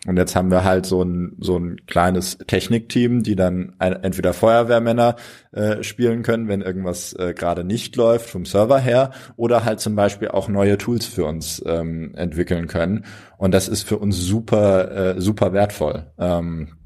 [0.08, 4.34] Und jetzt haben wir halt so ein, so ein kleines Technikteam, die dann ein, entweder
[4.34, 5.16] Feuerwehrmänner
[5.52, 9.96] äh, spielen können, wenn irgendwas äh, gerade nicht läuft vom Server her, oder halt zum
[9.96, 13.06] Beispiel auch neue Tools für uns ähm, entwickeln können.
[13.38, 16.08] Und das ist für uns super, äh, super wertvoll.
[16.18, 16.77] Ähm, äh,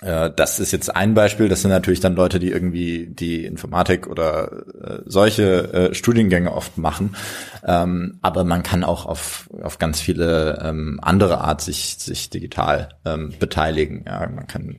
[0.00, 1.48] das ist jetzt ein Beispiel.
[1.48, 6.78] Das sind natürlich dann Leute, die irgendwie die Informatik oder äh, solche äh, Studiengänge oft
[6.78, 7.16] machen.
[7.64, 12.90] Ähm, aber man kann auch auf, auf ganz viele ähm, andere Art sich, sich digital
[13.04, 14.04] ähm, beteiligen.
[14.06, 14.78] Ja, man kann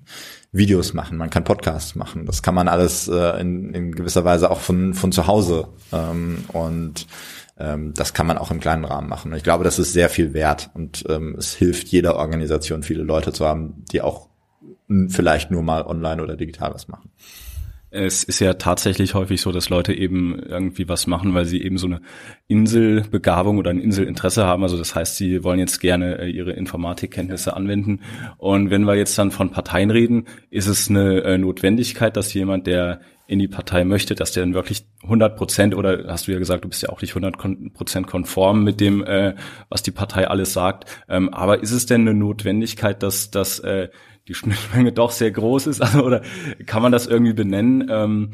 [0.51, 2.25] Videos machen, man kann Podcasts machen.
[2.25, 5.67] Das kann man alles äh, in, in gewisser Weise auch von, von zu Hause.
[5.91, 7.07] Ähm, und
[7.57, 9.31] ähm, das kann man auch im kleinen Rahmen machen.
[9.31, 13.03] Und ich glaube, das ist sehr viel wert und ähm, es hilft jeder Organisation, viele
[13.03, 14.28] Leute zu haben, die auch
[15.07, 17.11] vielleicht nur mal online oder digital was machen.
[17.91, 21.79] Es ist ja tatsächlich häufig so, dass Leute eben irgendwie was machen, weil sie eben
[21.79, 22.01] so eine
[22.47, 24.61] Inselbegabung oder ein Inselinteresse haben.
[24.61, 28.01] Also das heißt, sie wollen jetzt gerne äh, ihre Informatikkenntnisse anwenden.
[28.37, 32.67] Und wenn wir jetzt dann von Parteien reden, ist es eine äh, Notwendigkeit, dass jemand,
[32.67, 36.39] der in die Partei möchte, dass der dann wirklich 100 Prozent oder hast du ja
[36.39, 39.35] gesagt, du bist ja auch nicht 100 Prozent konform mit dem, äh,
[39.69, 40.85] was die Partei alles sagt.
[41.07, 43.89] Ähm, aber ist es denn eine Notwendigkeit, dass, dass äh,
[44.29, 45.81] die Schnittmenge doch sehr groß ist?
[45.89, 46.21] Also, oder
[46.65, 47.87] kann man das irgendwie benennen?
[47.89, 48.31] Ähm,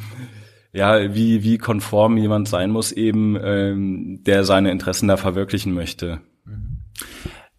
[0.74, 6.20] ja, wie, wie konform jemand sein muss eben, ähm, der seine Interessen da verwirklichen möchte.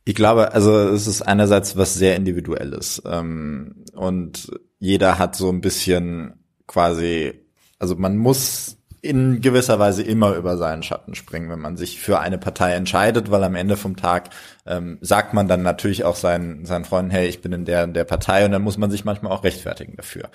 [0.04, 5.62] Ich glaube, also es ist einerseits was sehr individuelles ähm, und jeder hat so ein
[5.62, 6.34] bisschen
[6.66, 7.32] quasi,
[7.78, 12.20] also man muss in gewisser Weise immer über seinen Schatten springen, wenn man sich für
[12.20, 14.30] eine Partei entscheidet, weil am Ende vom Tag
[14.66, 17.94] ähm, sagt man dann natürlich auch seinen, seinen Freunden, hey, ich bin in der, in
[17.94, 20.30] der Partei und dann muss man sich manchmal auch rechtfertigen dafür.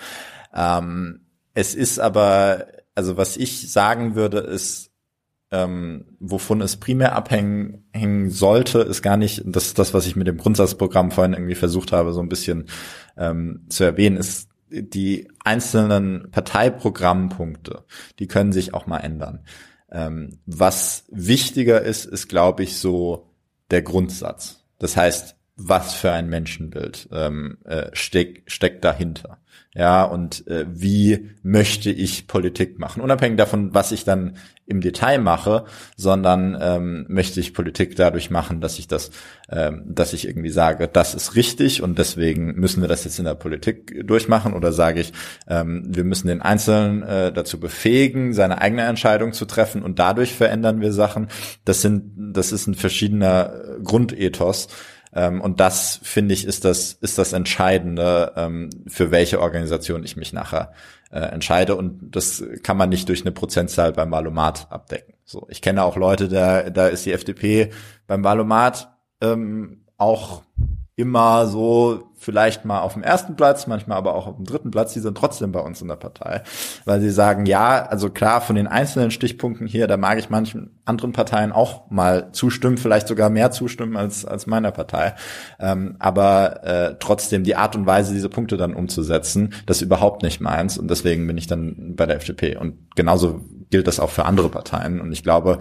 [0.54, 1.20] Ähm,
[1.54, 4.90] es ist aber, also was ich sagen würde, ist,
[5.50, 10.16] ähm, wovon es primär abhängen hängen sollte, ist gar nicht, das ist das, was ich
[10.16, 12.68] mit dem Grundsatzprogramm vorhin irgendwie versucht habe, so ein bisschen
[13.18, 17.84] ähm, zu erwähnen, ist die einzelnen Parteiprogrammpunkte,
[18.18, 19.44] die können sich auch mal ändern.
[19.90, 23.30] Ähm, was wichtiger ist, ist, glaube ich, so
[23.70, 24.64] der Grundsatz.
[24.78, 29.38] Das heißt, was für ein Menschenbild ähm, äh, steck, steckt dahinter.
[29.74, 33.02] Ja, und äh, wie möchte ich Politik machen?
[33.02, 35.64] Unabhängig davon, was ich dann im Detail mache,
[35.96, 39.10] sondern ähm, möchte ich Politik dadurch machen, dass ich das,
[39.50, 43.24] ähm, dass ich irgendwie sage, das ist richtig und deswegen müssen wir das jetzt in
[43.24, 45.12] der Politik durchmachen oder sage ich,
[45.48, 50.32] ähm, wir müssen den Einzelnen äh, dazu befähigen, seine eigene Entscheidung zu treffen und dadurch
[50.32, 51.28] verändern wir Sachen.
[51.64, 54.68] Das sind, das ist ein verschiedener Grundethos
[55.14, 60.16] ähm, und das, finde ich, ist das, ist das Entscheidende, ähm, für welche Organisation ich
[60.16, 60.72] mich nachher
[61.12, 61.76] äh, entscheide.
[61.76, 65.14] Und das kann man nicht durch eine Prozentzahl beim Wahlomat abdecken.
[65.24, 67.70] So, ich kenne auch Leute, da, da ist die FDP
[68.06, 70.42] beim Wahlomat ähm, auch
[70.96, 74.92] immer so vielleicht mal auf dem ersten Platz, manchmal aber auch auf dem dritten Platz,
[74.92, 76.42] die sind trotzdem bei uns in der Partei,
[76.84, 80.78] weil sie sagen, ja, also klar, von den einzelnen Stichpunkten hier, da mag ich manchen
[80.84, 85.14] anderen Parteien auch mal zustimmen, vielleicht sogar mehr zustimmen als, als meiner Partei,
[85.58, 90.22] ähm, aber äh, trotzdem die Art und Weise, diese Punkte dann umzusetzen, das ist überhaupt
[90.22, 90.78] nicht meins.
[90.78, 92.56] Und deswegen bin ich dann bei der FDP.
[92.56, 95.00] Und genauso gilt das auch für andere Parteien.
[95.00, 95.58] Und ich glaube,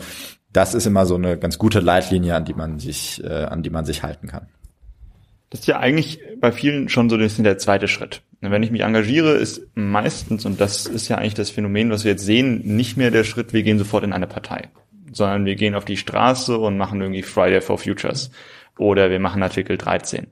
[0.51, 3.69] das ist immer so eine ganz gute Leitlinie, an die man sich, äh, an die
[3.69, 4.47] man sich halten kann.
[5.51, 8.21] Das ist ja eigentlich bei vielen schon so das der zweite Schritt.
[8.39, 12.11] Wenn ich mich engagiere, ist meistens, und das ist ja eigentlich das Phänomen, was wir
[12.11, 14.69] jetzt sehen, nicht mehr der Schritt, wir gehen sofort in eine Partei,
[15.11, 18.31] sondern wir gehen auf die Straße und machen irgendwie Friday for Futures
[18.77, 20.27] oder wir machen Artikel 13.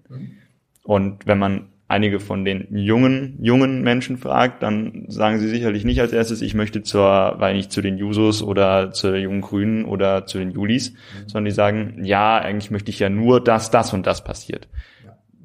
[0.84, 5.99] Und wenn man einige von den jungen, jungen Menschen fragt, dann sagen sie sicherlich nicht
[5.99, 9.84] als erstes, ich möchte zur, weil nicht zu den Jusos oder zu den jungen Grünen
[9.84, 10.93] oder zu den Julis,
[11.27, 14.69] sondern die sagen, ja, eigentlich möchte ich ja nur, dass das und das passiert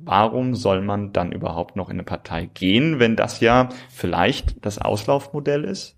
[0.05, 4.79] warum soll man dann überhaupt noch in eine Partei gehen, wenn das ja vielleicht das
[4.79, 5.97] Auslaufmodell ist?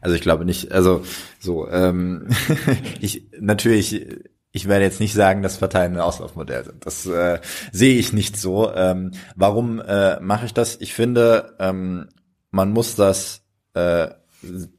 [0.00, 1.02] Also ich glaube nicht, also
[1.38, 2.28] so, ähm,
[3.00, 4.06] ich natürlich,
[4.52, 6.86] ich werde jetzt nicht sagen, dass Parteien ein Auslaufmodell sind.
[6.86, 7.40] Das äh,
[7.72, 8.72] sehe ich nicht so.
[8.74, 10.80] Ähm, warum äh, mache ich das?
[10.80, 12.08] Ich finde, ähm,
[12.50, 13.42] man muss das
[13.74, 14.08] äh,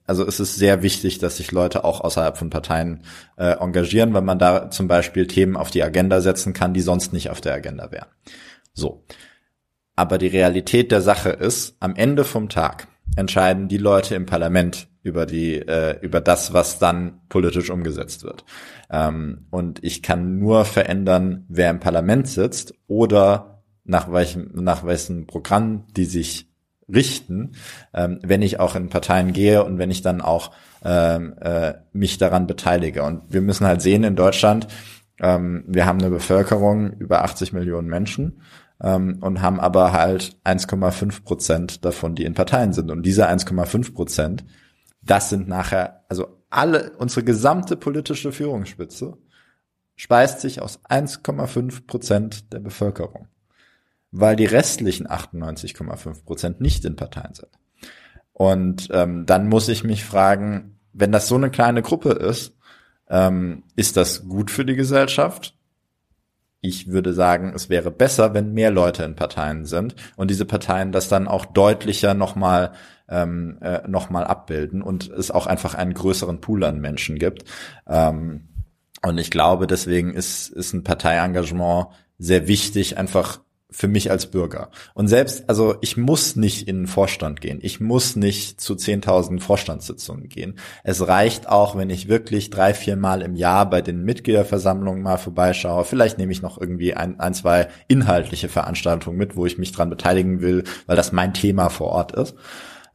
[0.05, 3.03] also es ist sehr wichtig, dass sich Leute auch außerhalb von Parteien
[3.37, 7.13] äh, engagieren, weil man da zum Beispiel Themen auf die Agenda setzen kann, die sonst
[7.13, 8.07] nicht auf der Agenda wären.
[8.73, 9.03] So.
[9.95, 14.87] Aber die Realität der Sache ist, am Ende vom Tag entscheiden die Leute im Parlament
[15.01, 18.45] über die äh, über das, was dann politisch umgesetzt wird.
[18.89, 25.25] Ähm, und ich kann nur verändern, wer im Parlament sitzt oder nach welchem nach welchem
[25.25, 26.48] Programm die sich
[26.93, 27.53] richten,
[27.93, 30.51] ähm, wenn ich auch in Parteien gehe und wenn ich dann auch
[30.83, 33.03] ähm, äh, mich daran beteilige.
[33.03, 34.67] Und wir müssen halt sehen in Deutschland,
[35.21, 38.41] ähm, wir haben eine Bevölkerung über 80 Millionen Menschen
[38.81, 42.91] ähm, und haben aber halt 1,5 Prozent davon, die in Parteien sind.
[42.91, 44.45] Und diese 1,5 Prozent,
[45.01, 49.17] das sind nachher, also alle, unsere gesamte politische Führungsspitze
[49.95, 53.27] speist sich aus 1,5 Prozent der Bevölkerung
[54.11, 57.49] weil die restlichen 98,5 Prozent nicht in Parteien sind.
[58.33, 62.55] Und ähm, dann muss ich mich fragen, wenn das so eine kleine Gruppe ist,
[63.09, 65.55] ähm, ist das gut für die Gesellschaft?
[66.61, 70.91] Ich würde sagen, es wäre besser, wenn mehr Leute in Parteien sind und diese Parteien
[70.91, 72.73] das dann auch deutlicher nochmal
[73.07, 77.45] ähm, äh, noch abbilden und es auch einfach einen größeren Pool an Menschen gibt.
[77.87, 78.49] Ähm,
[79.05, 83.39] und ich glaube, deswegen ist, ist ein Parteiengagement sehr wichtig, einfach
[83.71, 84.69] für mich als Bürger.
[84.95, 87.59] Und selbst, also ich muss nicht in den Vorstand gehen.
[87.61, 90.55] Ich muss nicht zu 10.000 Vorstandssitzungen gehen.
[90.83, 95.17] Es reicht auch, wenn ich wirklich drei, vier Mal im Jahr bei den Mitgliederversammlungen mal
[95.17, 95.85] vorbeischaue.
[95.85, 99.91] Vielleicht nehme ich noch irgendwie ein, ein, zwei inhaltliche Veranstaltungen mit, wo ich mich dran
[99.91, 102.35] beteiligen will, weil das mein Thema vor Ort ist.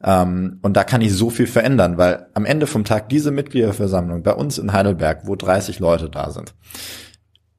[0.05, 4.21] Um, und da kann ich so viel verändern, weil am Ende vom Tag diese Mitgliederversammlung
[4.23, 6.53] bei uns in Heidelberg, wo 30 Leute da sind,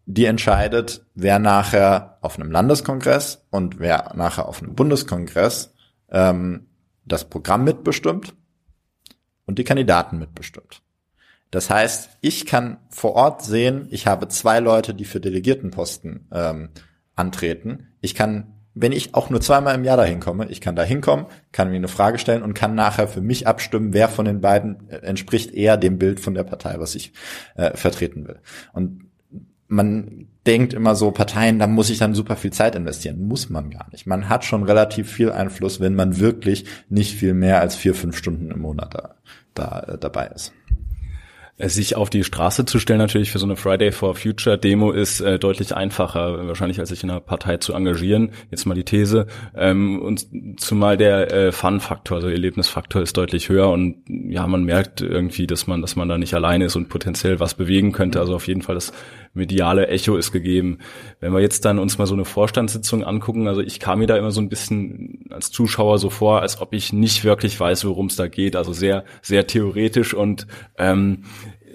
[0.06, 5.74] die entscheidet, wer nachher auf einem Landeskongress und wer nachher auf einem Bundeskongress
[6.10, 6.66] ähm,
[7.04, 8.34] das Programm mitbestimmt
[9.44, 10.82] und die Kandidaten mitbestimmt.
[11.50, 16.70] Das heißt, ich kann vor Ort sehen, ich habe zwei Leute, die für Delegiertenposten ähm,
[17.14, 17.88] antreten.
[18.00, 21.26] Ich kann, wenn ich auch nur zweimal im Jahr dahin komme, ich kann da hinkommen,
[21.50, 24.88] kann mir eine Frage stellen und kann nachher für mich abstimmen, wer von den beiden
[24.88, 27.12] äh, entspricht eher dem Bild von der Partei, was ich
[27.56, 28.40] äh, vertreten will.
[28.72, 29.05] Und
[29.68, 33.26] man denkt immer so, Parteien, da muss ich dann super viel Zeit investieren.
[33.26, 34.06] Muss man gar nicht.
[34.06, 38.16] Man hat schon relativ viel Einfluss, wenn man wirklich nicht viel mehr als vier, fünf
[38.16, 39.14] Stunden im Monat da,
[39.54, 40.52] da äh, dabei ist.
[41.58, 45.22] Sich auf die Straße zu stellen natürlich für so eine Friday for Future Demo ist
[45.22, 48.32] äh, deutlich einfacher, wahrscheinlich als sich in einer Partei zu engagieren.
[48.50, 49.26] Jetzt mal die These.
[49.56, 50.26] Ähm, und
[50.60, 55.66] zumal der äh, Fun-Faktor, also Erlebnisfaktor ist deutlich höher und ja, man merkt irgendwie, dass
[55.66, 58.20] man, dass man da nicht alleine ist und potenziell was bewegen könnte.
[58.20, 58.92] Also auf jeden Fall das
[59.36, 60.78] mediale Echo ist gegeben.
[61.20, 64.16] Wenn wir jetzt dann uns mal so eine Vorstandssitzung angucken, also ich kam mir da
[64.16, 68.06] immer so ein bisschen als Zuschauer so vor, als ob ich nicht wirklich weiß, worum
[68.06, 68.56] es da geht.
[68.56, 70.46] Also sehr, sehr theoretisch und
[70.78, 71.24] ähm,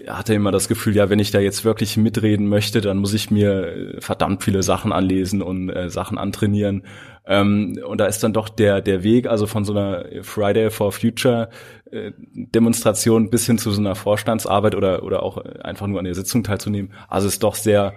[0.08, 3.32] hatte immer das Gefühl, ja, wenn ich da jetzt wirklich mitreden möchte, dann muss ich
[3.32, 6.84] mir äh, verdammt viele Sachen anlesen und äh, Sachen antrainieren.
[7.26, 10.92] Ähm, und da ist dann doch der, der Weg, also von so einer Friday for
[10.92, 11.50] Future
[11.92, 16.16] äh, Demonstration bis hin zu so einer Vorstandsarbeit oder, oder auch einfach nur an der
[16.16, 16.94] Sitzung teilzunehmen.
[17.08, 17.94] Also ist doch sehr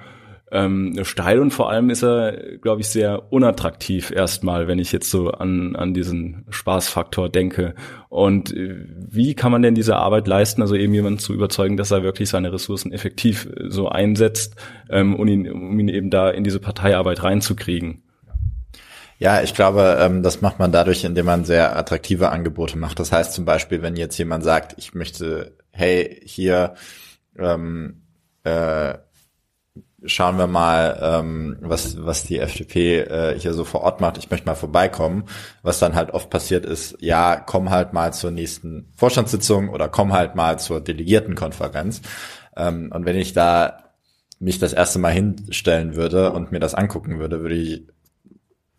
[0.54, 5.10] ähm, steil und vor allem ist er, glaube ich, sehr unattraktiv erstmal, wenn ich jetzt
[5.10, 7.74] so an, an diesen Spaßfaktor denke.
[8.08, 11.90] Und äh, wie kann man denn diese Arbeit leisten, also eben jemanden zu überzeugen, dass
[11.90, 14.54] er wirklich seine Ressourcen effektiv äh, so einsetzt,
[14.88, 18.04] ähm, um, ihn, um ihn eben da in diese Parteiarbeit reinzukriegen?
[19.18, 23.00] Ja, ich glaube, ähm, das macht man dadurch, indem man sehr attraktive Angebote macht.
[23.00, 26.74] Das heißt zum Beispiel, wenn jetzt jemand sagt, ich möchte, hey, hier
[27.36, 28.02] ähm,
[28.44, 28.94] äh,
[30.06, 34.18] schauen wir mal, ähm, was, was die FDP äh, hier so vor Ort macht.
[34.18, 35.24] Ich möchte mal vorbeikommen.
[35.62, 40.12] Was dann halt oft passiert ist, ja, komm halt mal zur nächsten Vorstandssitzung oder komm
[40.12, 42.02] halt mal zur Delegiertenkonferenz.
[42.56, 43.84] Ähm, und wenn ich da
[44.38, 47.86] mich das erste Mal hinstellen würde und mir das angucken würde, würde ich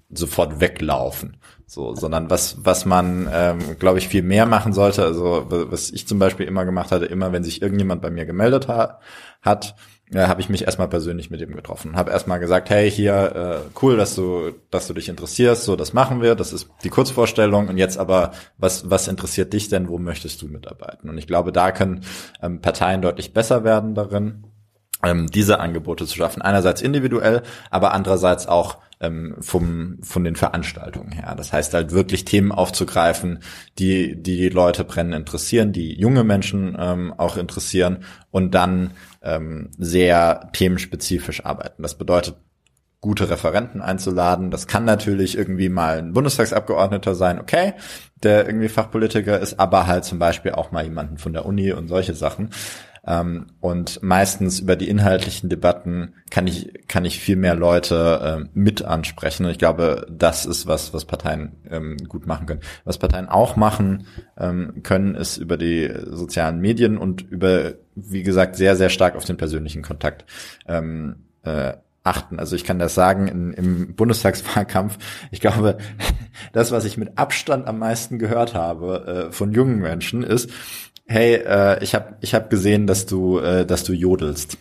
[0.10, 1.38] sofort weglaufen.
[1.66, 6.08] So, sondern was, was man, ähm, glaube ich, viel mehr machen sollte, also was ich
[6.08, 9.00] zum Beispiel immer gemacht hatte, immer wenn sich irgendjemand bei mir gemeldet ha
[9.42, 9.76] hat,
[10.12, 11.96] ja, habe ich mich erstmal persönlich mit ihm getroffen.
[11.96, 15.94] Habe erstmal gesagt, hey, hier, äh, cool, dass du, dass du dich interessierst, so, das
[15.94, 19.98] machen wir, das ist die Kurzvorstellung und jetzt aber, was, was interessiert dich denn, wo
[19.98, 21.10] möchtest du mitarbeiten?
[21.10, 22.06] Und ich glaube, da können
[22.42, 24.46] ähm, Parteien deutlich besser werden darin,
[25.06, 26.42] ähm, diese Angebote zu schaffen.
[26.42, 31.34] Einerseits individuell, aber andererseits auch ähm, vom, von den Veranstaltungen her.
[31.38, 33.40] Das heißt halt wirklich Themen aufzugreifen,
[33.78, 38.92] die die, Leute brennen interessieren, die junge Menschen ähm, auch interessieren und dann
[39.22, 41.82] ähm, sehr themenspezifisch arbeiten.
[41.84, 42.36] Das bedeutet
[43.02, 44.50] gute Referenten einzuladen.
[44.50, 47.74] Das kann natürlich irgendwie mal ein Bundestagsabgeordneter sein, okay,
[48.24, 51.88] der irgendwie Fachpolitiker ist, aber halt zum Beispiel auch mal jemanden von der Uni und
[51.88, 52.50] solche Sachen.
[53.08, 58.50] Ähm, und meistens über die inhaltlichen Debatten kann ich, kann ich viel mehr Leute äh,
[58.54, 59.46] mit ansprechen.
[59.46, 62.62] Und ich glaube, das ist was, was Parteien ähm, gut machen können.
[62.84, 68.56] Was Parteien auch machen ähm, können, ist über die sozialen Medien und über, wie gesagt,
[68.56, 70.26] sehr, sehr stark auf den persönlichen Kontakt
[70.68, 71.74] ähm, äh,
[72.06, 72.40] achten.
[72.40, 74.98] Also ich kann das sagen, in, im Bundestagswahlkampf,
[75.32, 75.78] ich glaube,
[76.54, 80.50] das, was ich mit Abstand am meisten gehört habe äh, von jungen Menschen, ist,
[81.06, 84.58] hey, äh, ich habe ich hab gesehen, dass du, äh, dass du jodelst.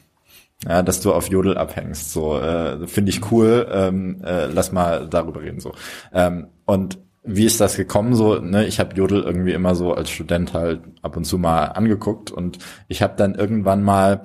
[0.67, 2.13] Ja, dass du auf Jodel abhängst.
[2.13, 3.67] So, äh, finde ich cool.
[3.71, 5.61] Ähm, äh, lass mal darüber reden.
[5.61, 5.73] So.
[6.13, 8.15] Ähm, und wie ist das gekommen?
[8.15, 11.67] So, ne, ich habe Jodel irgendwie immer so als Student halt ab und zu mal
[11.67, 14.23] angeguckt und ich habe dann irgendwann mal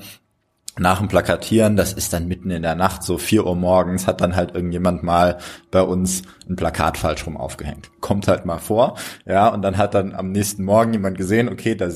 [0.80, 4.21] nach dem Plakatieren, das ist dann mitten in der Nacht, so vier Uhr morgens, hat
[4.21, 5.38] dann halt irgendjemand mal
[5.71, 7.89] bei uns ein Plakat falsch rum aufgehängt.
[8.01, 11.75] Kommt halt mal vor, ja, und dann hat dann am nächsten Morgen jemand gesehen, okay,
[11.75, 11.89] da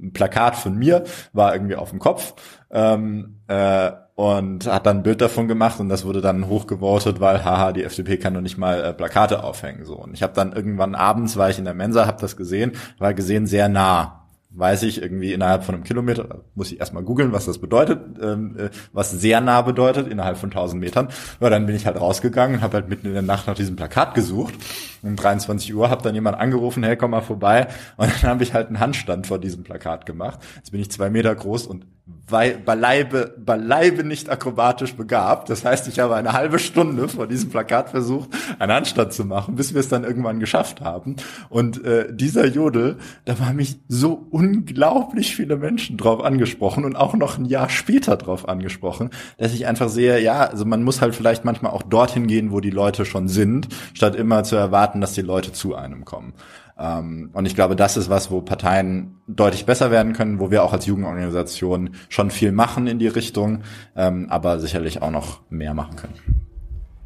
[0.00, 2.34] ein Plakat von mir war irgendwie auf dem Kopf
[2.70, 7.44] ähm, äh, und hat dann ein Bild davon gemacht und das wurde dann hochgevotet, weil
[7.44, 9.96] haha, die FDP kann doch nicht mal äh, Plakate aufhängen so.
[9.96, 13.14] Und ich habe dann irgendwann abends war ich in der Mensa, habe das gesehen, war
[13.14, 14.19] gesehen sehr nah
[14.52, 18.56] weiß ich irgendwie innerhalb von einem Kilometer, muss ich erstmal googeln, was das bedeutet, ähm,
[18.58, 21.08] äh, was sehr nah bedeutet, innerhalb von 1000 Metern.
[21.40, 23.76] Ja, dann bin ich halt rausgegangen und habe halt mitten in der Nacht nach diesem
[23.76, 24.54] Plakat gesucht.
[25.02, 27.68] Um 23 Uhr hat dann jemand angerufen, hey, komm mal vorbei.
[27.96, 30.40] Und dann habe ich halt einen Handstand vor diesem Plakat gemacht.
[30.56, 31.86] Jetzt bin ich zwei Meter groß und
[32.30, 35.50] beileibe, beileibe nicht akrobatisch begabt.
[35.50, 39.56] Das heißt, ich habe eine halbe Stunde vor diesem Plakat versucht, einen Handstand zu machen,
[39.56, 41.16] bis wir es dann irgendwann geschafft haben.
[41.48, 47.14] Und äh, dieser Jodel, da waren mich so unglaublich viele Menschen drauf angesprochen und auch
[47.14, 51.14] noch ein Jahr später drauf angesprochen, dass ich einfach sehe, ja, also man muss halt
[51.14, 55.14] vielleicht manchmal auch dorthin gehen, wo die Leute schon sind, statt immer zu erwarten, dass
[55.14, 56.32] die Leute zu einem kommen.
[56.80, 60.64] Ähm, und ich glaube, das ist was, wo Parteien deutlich besser werden können, wo wir
[60.64, 63.62] auch als Jugendorganisation schon viel machen in die Richtung,
[63.94, 66.14] ähm, aber sicherlich auch noch mehr machen können.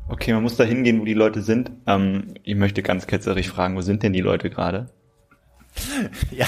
[0.08, 1.72] Okay, man muss da hingehen, wo die Leute sind.
[1.86, 4.90] Ähm, ich möchte ganz ketzerisch fragen, wo sind denn die Leute gerade?
[6.30, 6.46] Ja,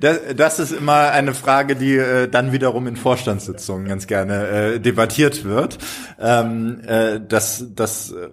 [0.00, 4.80] das, das ist immer eine Frage, die äh, dann wiederum in Vorstandssitzungen ganz gerne äh,
[4.80, 5.78] debattiert wird.
[6.20, 8.30] Ähm, äh, das, das äh,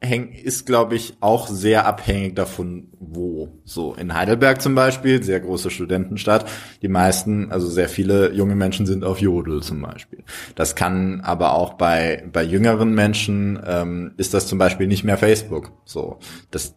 [0.00, 3.60] häng, ist, glaube ich, auch sehr abhängig davon, wo.
[3.64, 6.48] So in Heidelberg zum Beispiel, sehr große Studentenstadt.
[6.82, 10.22] Die meisten, also sehr viele junge Menschen sind auf Jodel zum Beispiel.
[10.54, 15.18] Das kann aber auch bei bei jüngeren Menschen ähm, ist das zum Beispiel nicht mehr
[15.18, 15.72] Facebook.
[15.84, 16.18] So,
[16.50, 16.74] das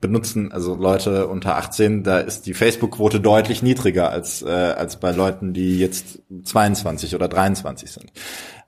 [0.00, 5.10] benutzen, also Leute unter 18, da ist die Facebook-Quote deutlich niedriger als, äh, als bei
[5.10, 8.12] Leuten, die jetzt 22 oder 23 sind.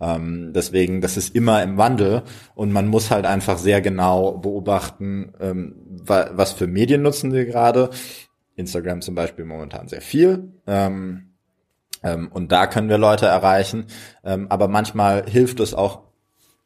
[0.01, 2.22] Ähm, deswegen, das ist immer im Wandel
[2.55, 7.91] und man muss halt einfach sehr genau beobachten, ähm, was für Medien nutzen wir gerade.
[8.57, 10.53] Instagram zum Beispiel momentan sehr viel.
[10.66, 11.31] Ähm,
[12.03, 13.87] ähm, und da können wir Leute erreichen.
[14.24, 16.03] Ähm, aber manchmal hilft es auch,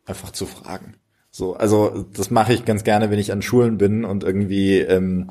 [0.07, 0.97] einfach zu fragen.
[1.37, 5.27] So, also das mache ich ganz gerne, wenn ich an Schulen bin und irgendwie ähm,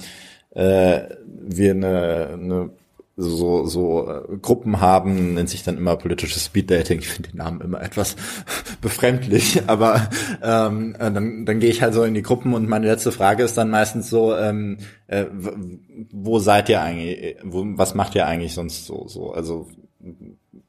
[0.49, 2.69] äh, wir eine, eine
[3.15, 6.99] so, so äh, Gruppen haben, nennt sich dann immer politisches Speeddating.
[6.99, 8.17] Ich finde den Namen immer etwas
[8.81, 10.09] befremdlich, aber
[10.43, 13.43] ähm, äh, dann, dann gehe ich halt so in die Gruppen und meine letzte Frage
[13.43, 15.27] ist dann meistens so, ähm, äh,
[16.11, 19.69] wo seid ihr eigentlich, wo, was macht ihr eigentlich sonst so, so, also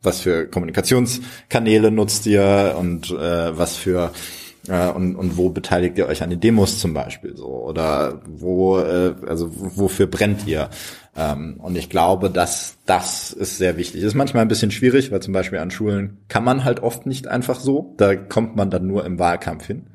[0.01, 4.12] was für Kommunikationskanäle nutzt ihr und äh, was für
[4.69, 7.47] äh, und, und wo beteiligt ihr euch an den Demos zum Beispiel so?
[7.47, 10.71] Oder wo äh, also wofür brennt ihr?
[11.17, 14.03] Ähm, und ich glaube dass das ist sehr wichtig.
[14.03, 17.29] Ist manchmal ein bisschen schwierig weil zum Beispiel an Schulen kann man halt oft nicht
[17.29, 17.95] einfach so.
[17.97, 19.87] Da kommt man dann nur im Wahlkampf hin.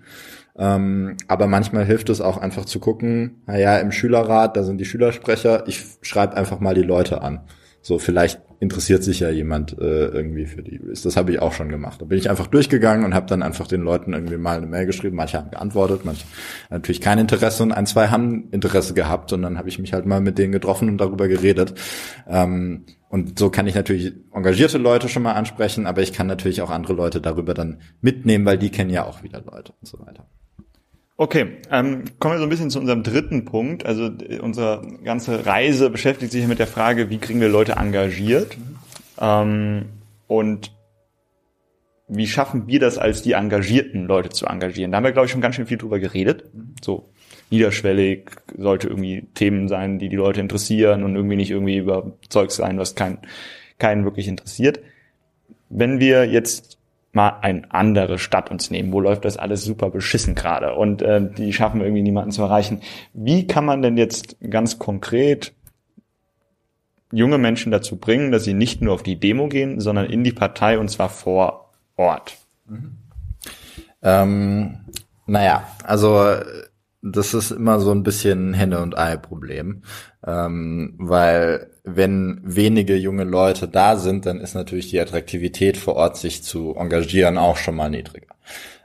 [0.57, 4.85] Ähm, aber manchmal hilft es auch einfach zu gucken naja im Schülerrat da sind die
[4.85, 5.67] Schülersprecher.
[5.67, 7.41] Ich schreibe einfach mal die Leute an.
[7.81, 11.03] So, vielleicht interessiert sich ja jemand äh, irgendwie für die Release.
[11.03, 12.01] Das habe ich auch schon gemacht.
[12.01, 14.85] Da bin ich einfach durchgegangen und habe dann einfach den Leuten irgendwie mal eine Mail
[14.85, 15.15] geschrieben.
[15.15, 16.25] Manche haben geantwortet, manche
[16.69, 20.05] natürlich kein Interesse und ein, zwei haben Interesse gehabt und dann habe ich mich halt
[20.05, 21.73] mal mit denen getroffen und darüber geredet.
[22.27, 26.61] Ähm, und so kann ich natürlich engagierte Leute schon mal ansprechen, aber ich kann natürlich
[26.61, 29.99] auch andere Leute darüber dann mitnehmen, weil die kennen ja auch wieder Leute und so
[30.05, 30.27] weiter.
[31.21, 33.85] Okay, ähm, kommen wir so ein bisschen zu unserem dritten Punkt.
[33.85, 38.55] Also äh, unsere ganze Reise beschäftigt sich mit der Frage, wie kriegen wir Leute engagiert
[39.19, 39.87] ähm,
[40.27, 40.71] und
[42.07, 44.93] wie schaffen wir das als die engagierten Leute zu engagieren.
[44.93, 46.45] Da haben wir, glaube ich, schon ganz schön viel drüber geredet.
[46.81, 47.09] So
[47.49, 52.51] niederschwellig sollte irgendwie Themen sein, die die Leute interessieren und irgendwie nicht irgendwie über Zeug
[52.51, 53.17] sein, was keinen
[53.77, 54.79] keinen wirklich interessiert.
[55.67, 56.78] Wenn wir jetzt
[57.11, 58.93] mal eine andere Stadt uns nehmen.
[58.93, 60.75] Wo läuft das alles super beschissen gerade?
[60.75, 62.81] Und äh, die schaffen irgendwie niemanden zu erreichen.
[63.13, 65.53] Wie kann man denn jetzt ganz konkret
[67.11, 70.31] junge Menschen dazu bringen, dass sie nicht nur auf die Demo gehen, sondern in die
[70.31, 72.37] Partei und zwar vor Ort?
[72.67, 72.97] Mhm.
[74.01, 74.77] Ähm,
[75.25, 76.35] naja, also
[77.01, 79.83] das ist immer so ein bisschen Henne- und Ei-Problem,
[80.25, 86.17] ähm, weil wenn wenige junge Leute da sind, dann ist natürlich die Attraktivität vor Ort,
[86.17, 88.35] sich zu engagieren, auch schon mal niedriger.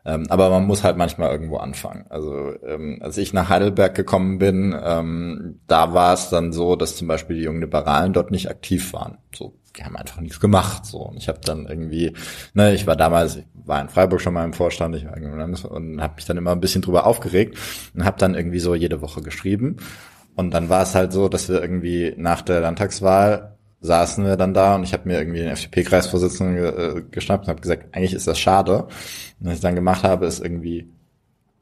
[0.07, 2.05] Ähm, aber man muss halt manchmal irgendwo anfangen.
[2.11, 6.97] Also ähm, als ich nach Heidelberg gekommen bin, ähm, da war es dann so, dass
[6.97, 9.19] zum Beispiel die jungen Liberalen dort nicht aktiv waren.
[9.35, 10.87] So, die haben einfach nichts gemacht.
[10.87, 12.13] So, und ich habe dann irgendwie,
[12.55, 16.01] ne, ich war damals, ich war in Freiburg schon mal im Vorstand, ich war und
[16.01, 17.59] habe mich dann immer ein bisschen drüber aufgeregt
[17.95, 19.77] und habe dann irgendwie so jede Woche geschrieben.
[20.37, 24.55] Und dann war es halt so, dass wir irgendwie nach der Landtagswahl saßen wir dann
[24.55, 28.27] da und ich habe mir irgendwie den FDP-Kreisvorsitzenden äh, geschnappt und habe gesagt, eigentlich ist
[28.27, 28.85] das schade.
[29.41, 30.91] Und was ich dann gemacht habe, ist irgendwie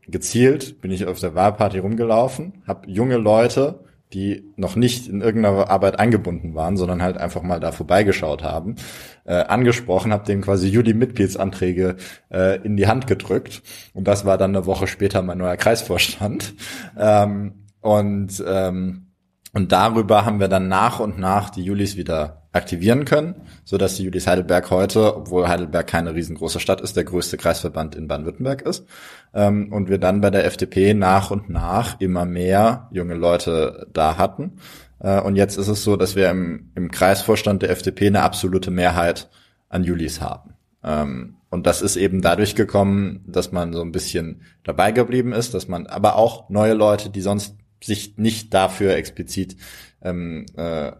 [0.06, 3.80] gezielt, bin ich auf der Wahlparty rumgelaufen, habe junge Leute,
[4.12, 8.76] die noch nicht in irgendeiner Arbeit eingebunden waren, sondern halt einfach mal da vorbeigeschaut haben,
[9.24, 11.96] äh, angesprochen, habe denen quasi Juli-Mitgliedsanträge
[12.30, 13.62] äh, in die Hand gedrückt.
[13.94, 16.54] Und das war dann eine Woche später mein neuer Kreisvorstand.
[16.98, 19.06] Ähm, und ähm,
[19.52, 23.34] und darüber haben wir dann nach und nach die Julis wieder aktivieren können,
[23.64, 27.94] so dass die Julis Heidelberg heute, obwohl Heidelberg keine riesengroße Stadt ist, der größte Kreisverband
[27.94, 28.86] in Baden-Württemberg ist.
[29.34, 34.18] Ähm, und wir dann bei der FDP nach und nach immer mehr junge Leute da
[34.18, 34.58] hatten.
[35.00, 38.70] Äh, und jetzt ist es so, dass wir im, im Kreisvorstand der FDP eine absolute
[38.70, 39.30] Mehrheit
[39.70, 40.54] an Julis haben.
[40.84, 45.54] Ähm, und das ist eben dadurch gekommen, dass man so ein bisschen dabei geblieben ist,
[45.54, 49.56] dass man aber auch neue Leute, die sonst sich nicht dafür explizit
[50.02, 50.92] ähm, äh,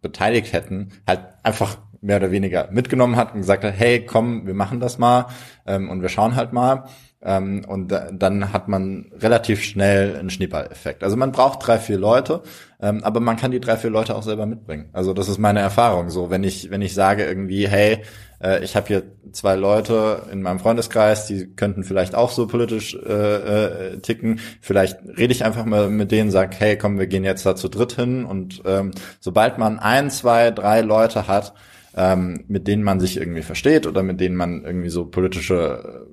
[0.00, 4.54] beteiligt hätten, halt einfach mehr oder weniger mitgenommen hat und gesagt hat, hey, komm, wir
[4.54, 5.26] machen das mal
[5.66, 6.84] ähm, und wir schauen halt mal.
[7.20, 11.02] Ähm, und dann hat man relativ schnell einen Schneeballeffekt.
[11.02, 12.42] Also man braucht drei, vier Leute,
[12.80, 14.90] ähm, aber man kann die drei, vier Leute auch selber mitbringen.
[14.92, 16.10] Also das ist meine Erfahrung.
[16.10, 18.04] So, wenn ich, wenn ich sage irgendwie, hey,
[18.40, 22.94] äh, ich habe hier zwei Leute in meinem Freundeskreis, die könnten vielleicht auch so politisch
[22.94, 24.38] äh, äh, ticken.
[24.60, 27.68] Vielleicht rede ich einfach mal mit denen, sag, hey, komm, wir gehen jetzt da zu
[27.68, 28.24] dritt hin.
[28.24, 31.54] Und ähm, sobald man ein, zwei, drei Leute hat,
[31.98, 36.06] ähm, mit denen man sich irgendwie versteht oder mit denen man irgendwie so politische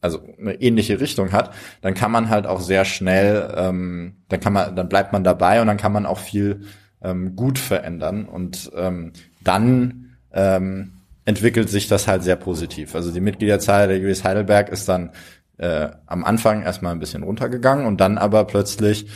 [0.00, 4.52] also eine ähnliche Richtung hat, dann kann man halt auch sehr schnell, ähm, dann kann
[4.52, 6.62] man, dann bleibt man dabei und dann kann man auch viel
[7.02, 9.12] ähm, gut verändern und ähm,
[9.42, 10.94] dann ähm,
[11.24, 12.96] entwickelt sich das halt sehr positiv.
[12.96, 15.10] Also die Mitgliederzahl der US Heidelberg ist dann
[15.58, 19.06] äh, am Anfang erstmal ein bisschen runtergegangen und dann aber plötzlich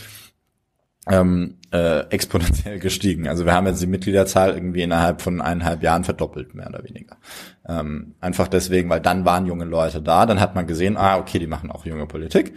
[1.08, 3.28] ähm, äh, exponentiell gestiegen.
[3.28, 7.16] Also wir haben jetzt die Mitgliederzahl irgendwie innerhalb von eineinhalb Jahren verdoppelt, mehr oder weniger.
[7.68, 11.38] Ähm, einfach deswegen, weil dann waren junge Leute da, dann hat man gesehen, ah, okay,
[11.38, 12.54] die machen auch junge Politik.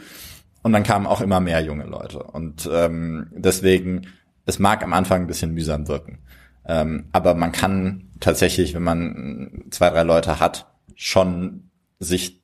[0.62, 2.22] Und dann kamen auch immer mehr junge Leute.
[2.22, 4.08] Und ähm, deswegen,
[4.46, 6.20] es mag am Anfang ein bisschen mühsam wirken.
[6.66, 11.70] Ähm, aber man kann tatsächlich, wenn man zwei, drei Leute hat, schon
[12.00, 12.44] sich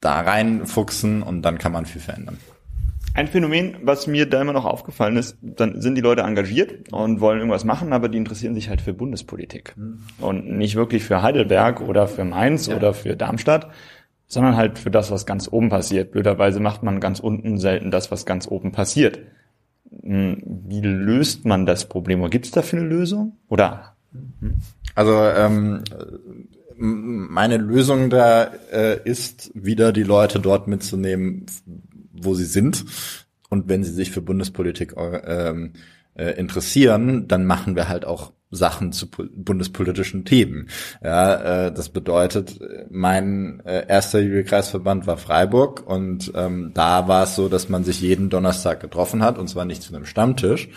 [0.00, 2.38] da reinfuchsen und dann kann man viel verändern.
[3.16, 7.18] Ein Phänomen, was mir da immer noch aufgefallen ist, dann sind die Leute engagiert und
[7.22, 9.74] wollen irgendwas machen, aber die interessieren sich halt für Bundespolitik.
[9.74, 10.00] Mhm.
[10.18, 12.76] Und nicht wirklich für Heidelberg oder für Mainz ja.
[12.76, 13.70] oder für Darmstadt,
[14.26, 16.12] sondern halt für das, was ganz oben passiert.
[16.12, 19.20] Blöderweise macht man ganz unten selten das, was ganz oben passiert.
[20.02, 22.20] Hm, wie löst man das Problem?
[22.20, 23.38] Oder gibt es dafür eine Lösung?
[23.48, 23.96] Oder?
[24.94, 25.84] Also ähm,
[26.76, 31.46] meine Lösung da äh, ist, wieder die Leute dort mitzunehmen,
[32.22, 32.84] wo sie sind.
[33.48, 35.72] Und wenn sie sich für Bundespolitik ähm,
[36.14, 40.68] äh, interessieren, dann machen wir halt auch Sachen zu bundespolitischen Themen.
[41.02, 42.58] Ja, äh, das bedeutet,
[42.90, 48.00] mein äh, erster Jugendkreisverband war Freiburg und ähm, da war es so, dass man sich
[48.00, 50.68] jeden Donnerstag getroffen hat und zwar nicht zu einem Stammtisch,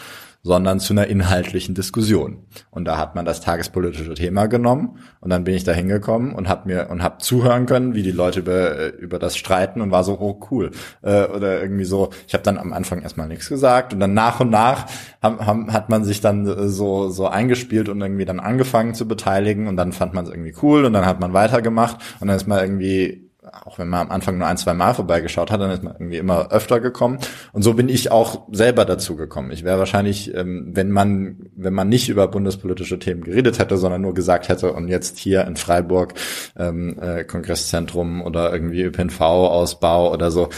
[0.42, 2.46] sondern zu einer inhaltlichen Diskussion.
[2.72, 6.48] Und da hat man das tagespolitische Thema genommen und dann bin ich da hingekommen und
[6.48, 9.92] habe mir und habe zuhören können, wie die Leute über äh, über das streiten und
[9.92, 10.72] war so oh cool
[11.02, 12.10] äh, oder irgendwie so.
[12.28, 14.86] Ich habe dann am Anfang erstmal nichts gesagt und dann nach und nach
[15.22, 19.08] haben, haben, hat man sich dann äh, so so eingespielt und irgendwie dann angefangen zu
[19.08, 22.38] beteiligen und dann fand man es irgendwie cool und dann hat man weitergemacht und dann
[22.38, 23.29] ist man irgendwie
[23.66, 26.18] auch wenn man am Anfang nur ein, zwei Mal vorbeigeschaut hat, dann ist man irgendwie
[26.18, 27.20] immer öfter gekommen.
[27.52, 29.52] Und so bin ich auch selber dazu gekommen.
[29.52, 34.02] Ich wäre wahrscheinlich, ähm, wenn man, wenn man nicht über bundespolitische Themen geredet hätte, sondern
[34.02, 36.14] nur gesagt hätte, und jetzt hier in Freiburg
[36.58, 40.50] ähm, äh, Kongresszentrum oder irgendwie ÖPNV-Ausbau oder so,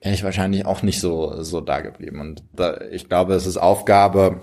[0.00, 2.20] wäre ich wahrscheinlich auch nicht so, so da geblieben.
[2.20, 4.40] Und da, ich glaube, es ist Aufgabe,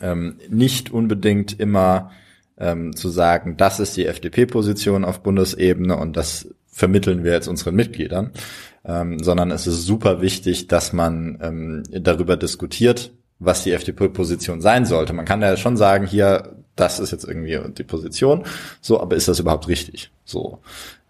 [0.00, 2.10] ähm, nicht unbedingt immer
[2.58, 7.76] ähm, zu sagen, das ist die FDP-Position auf Bundesebene und das vermitteln wir jetzt unseren
[7.76, 8.32] Mitgliedern,
[8.84, 14.84] ähm, sondern es ist super wichtig, dass man ähm, darüber diskutiert, was die FDP-Position sein
[14.84, 15.12] sollte.
[15.12, 18.44] Man kann ja schon sagen, hier, das ist jetzt irgendwie die Position,
[18.80, 20.10] so, aber ist das überhaupt richtig?
[20.24, 20.58] So.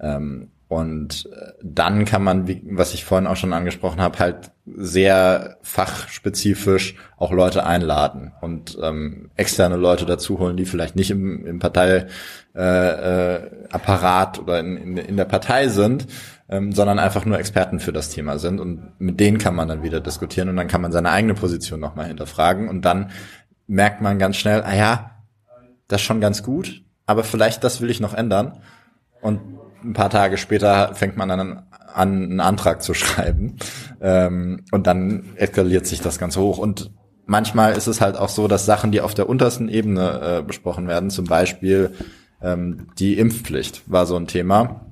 [0.00, 4.50] Ähm, und äh, dann kann man, wie, was ich vorhin auch schon angesprochen habe, halt
[4.64, 11.44] sehr fachspezifisch auch Leute einladen und ähm, externe Leute dazu holen, die vielleicht nicht im,
[11.44, 16.06] im Parteiapparat äh, äh, oder in, in, in der Partei sind,
[16.48, 18.58] ähm, sondern einfach nur Experten für das Thema sind.
[18.58, 21.78] Und mit denen kann man dann wieder diskutieren und dann kann man seine eigene Position
[21.78, 22.70] nochmal hinterfragen.
[22.70, 23.10] Und dann
[23.66, 25.10] merkt man ganz schnell, ah ja,
[25.88, 28.62] das ist schon ganz gut, aber vielleicht das will ich noch ändern.
[29.20, 29.40] Und
[29.84, 31.62] ein paar Tage später fängt man dann an,
[31.94, 33.56] einen Antrag zu schreiben.
[34.00, 36.58] Ähm, und dann eskaliert sich das Ganze hoch.
[36.58, 36.90] Und
[37.26, 40.88] manchmal ist es halt auch so, dass Sachen, die auf der untersten Ebene äh, besprochen
[40.88, 41.92] werden, zum Beispiel
[42.42, 44.86] ähm, die Impfpflicht war so ein Thema.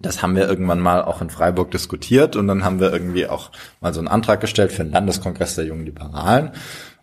[0.00, 3.50] Das haben wir irgendwann mal auch in Freiburg diskutiert und dann haben wir irgendwie auch
[3.80, 6.52] mal so einen Antrag gestellt für den Landeskongress der jungen Liberalen.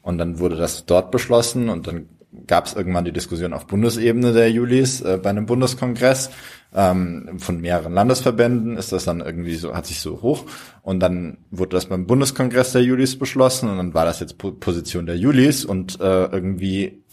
[0.02, 2.08] Und dann wurde das dort beschlossen und dann
[2.48, 6.30] gab es irgendwann die Diskussion auf Bundesebene der Julis äh, bei einem Bundeskongress.
[6.74, 10.44] Ähm, von mehreren Landesverbänden ist das dann irgendwie so, hat sich so hoch.
[10.82, 15.06] Und dann wurde das beim Bundeskongress der Julis beschlossen und dann war das jetzt Position
[15.06, 17.05] der Julis und äh, irgendwie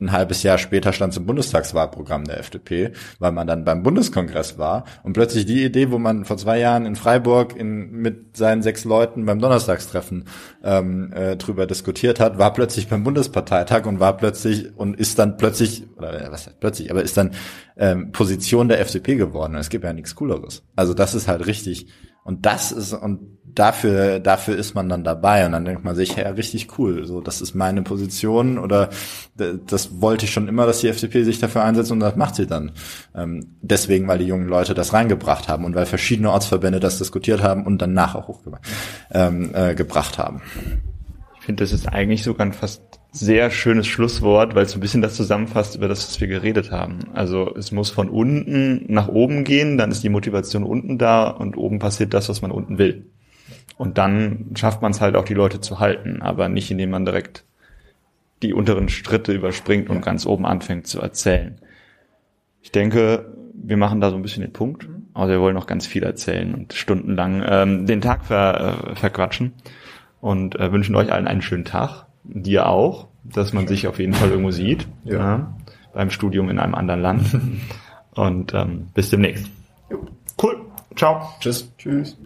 [0.00, 4.84] ein halbes Jahr später stand im Bundestagswahlprogramm der FDP, weil man dann beim Bundeskongress war
[5.02, 8.84] und plötzlich die Idee, wo man vor zwei Jahren in Freiburg in, mit seinen sechs
[8.84, 10.24] Leuten beim Donnerstagstreffen
[10.62, 15.36] ähm, äh, drüber diskutiert hat, war plötzlich beim Bundesparteitag und war plötzlich und ist dann
[15.36, 17.30] plötzlich, oder was heißt plötzlich, aber ist dann
[17.76, 19.54] ähm, Position der FDP geworden.
[19.54, 20.64] Es gibt ja nichts Cooleres.
[20.74, 21.86] Also das ist halt richtig
[22.24, 26.16] und das ist, und dafür, dafür ist man dann dabei und dann denkt man sich,
[26.16, 28.90] ja, richtig cool, so, das ist meine Position oder
[29.36, 32.46] das wollte ich schon immer, dass die FDP sich dafür einsetzt und das macht sie
[32.46, 32.72] dann.
[33.14, 37.42] Ähm, deswegen, weil die jungen Leute das reingebracht haben und weil verschiedene Ortsverbände das diskutiert
[37.42, 38.66] haben und dann nachher hochgebracht
[39.12, 39.76] ähm, äh,
[40.18, 40.42] haben.
[41.38, 42.82] Ich finde, das ist eigentlich sogar ein fast
[43.14, 46.72] sehr schönes Schlusswort, weil es so ein bisschen das zusammenfasst, über das, was wir geredet
[46.72, 46.98] haben.
[47.14, 51.56] Also es muss von unten nach oben gehen, dann ist die Motivation unten da und
[51.56, 53.06] oben passiert das, was man unten will.
[53.76, 57.04] Und dann schafft man es halt auch, die Leute zu halten, aber nicht, indem man
[57.04, 57.44] direkt
[58.42, 61.60] die unteren Schritte überspringt und ganz oben anfängt zu erzählen.
[62.62, 64.88] Ich denke, wir machen da so ein bisschen den Punkt.
[65.14, 69.52] Aber wir wollen noch ganz viel erzählen und stundenlang ähm, den Tag ver, äh, verquatschen
[70.20, 74.14] und äh, wünschen euch allen einen schönen Tag dir auch, dass man sich auf jeden
[74.14, 74.86] Fall irgendwo sieht.
[75.04, 75.18] Ja.
[75.18, 75.54] ja
[75.94, 77.40] beim Studium in einem anderen Land.
[78.14, 79.46] Und ähm, bis demnächst.
[80.40, 80.60] Cool.
[80.96, 81.28] Ciao.
[81.40, 81.72] Tschüss.
[81.78, 82.16] Tschüss.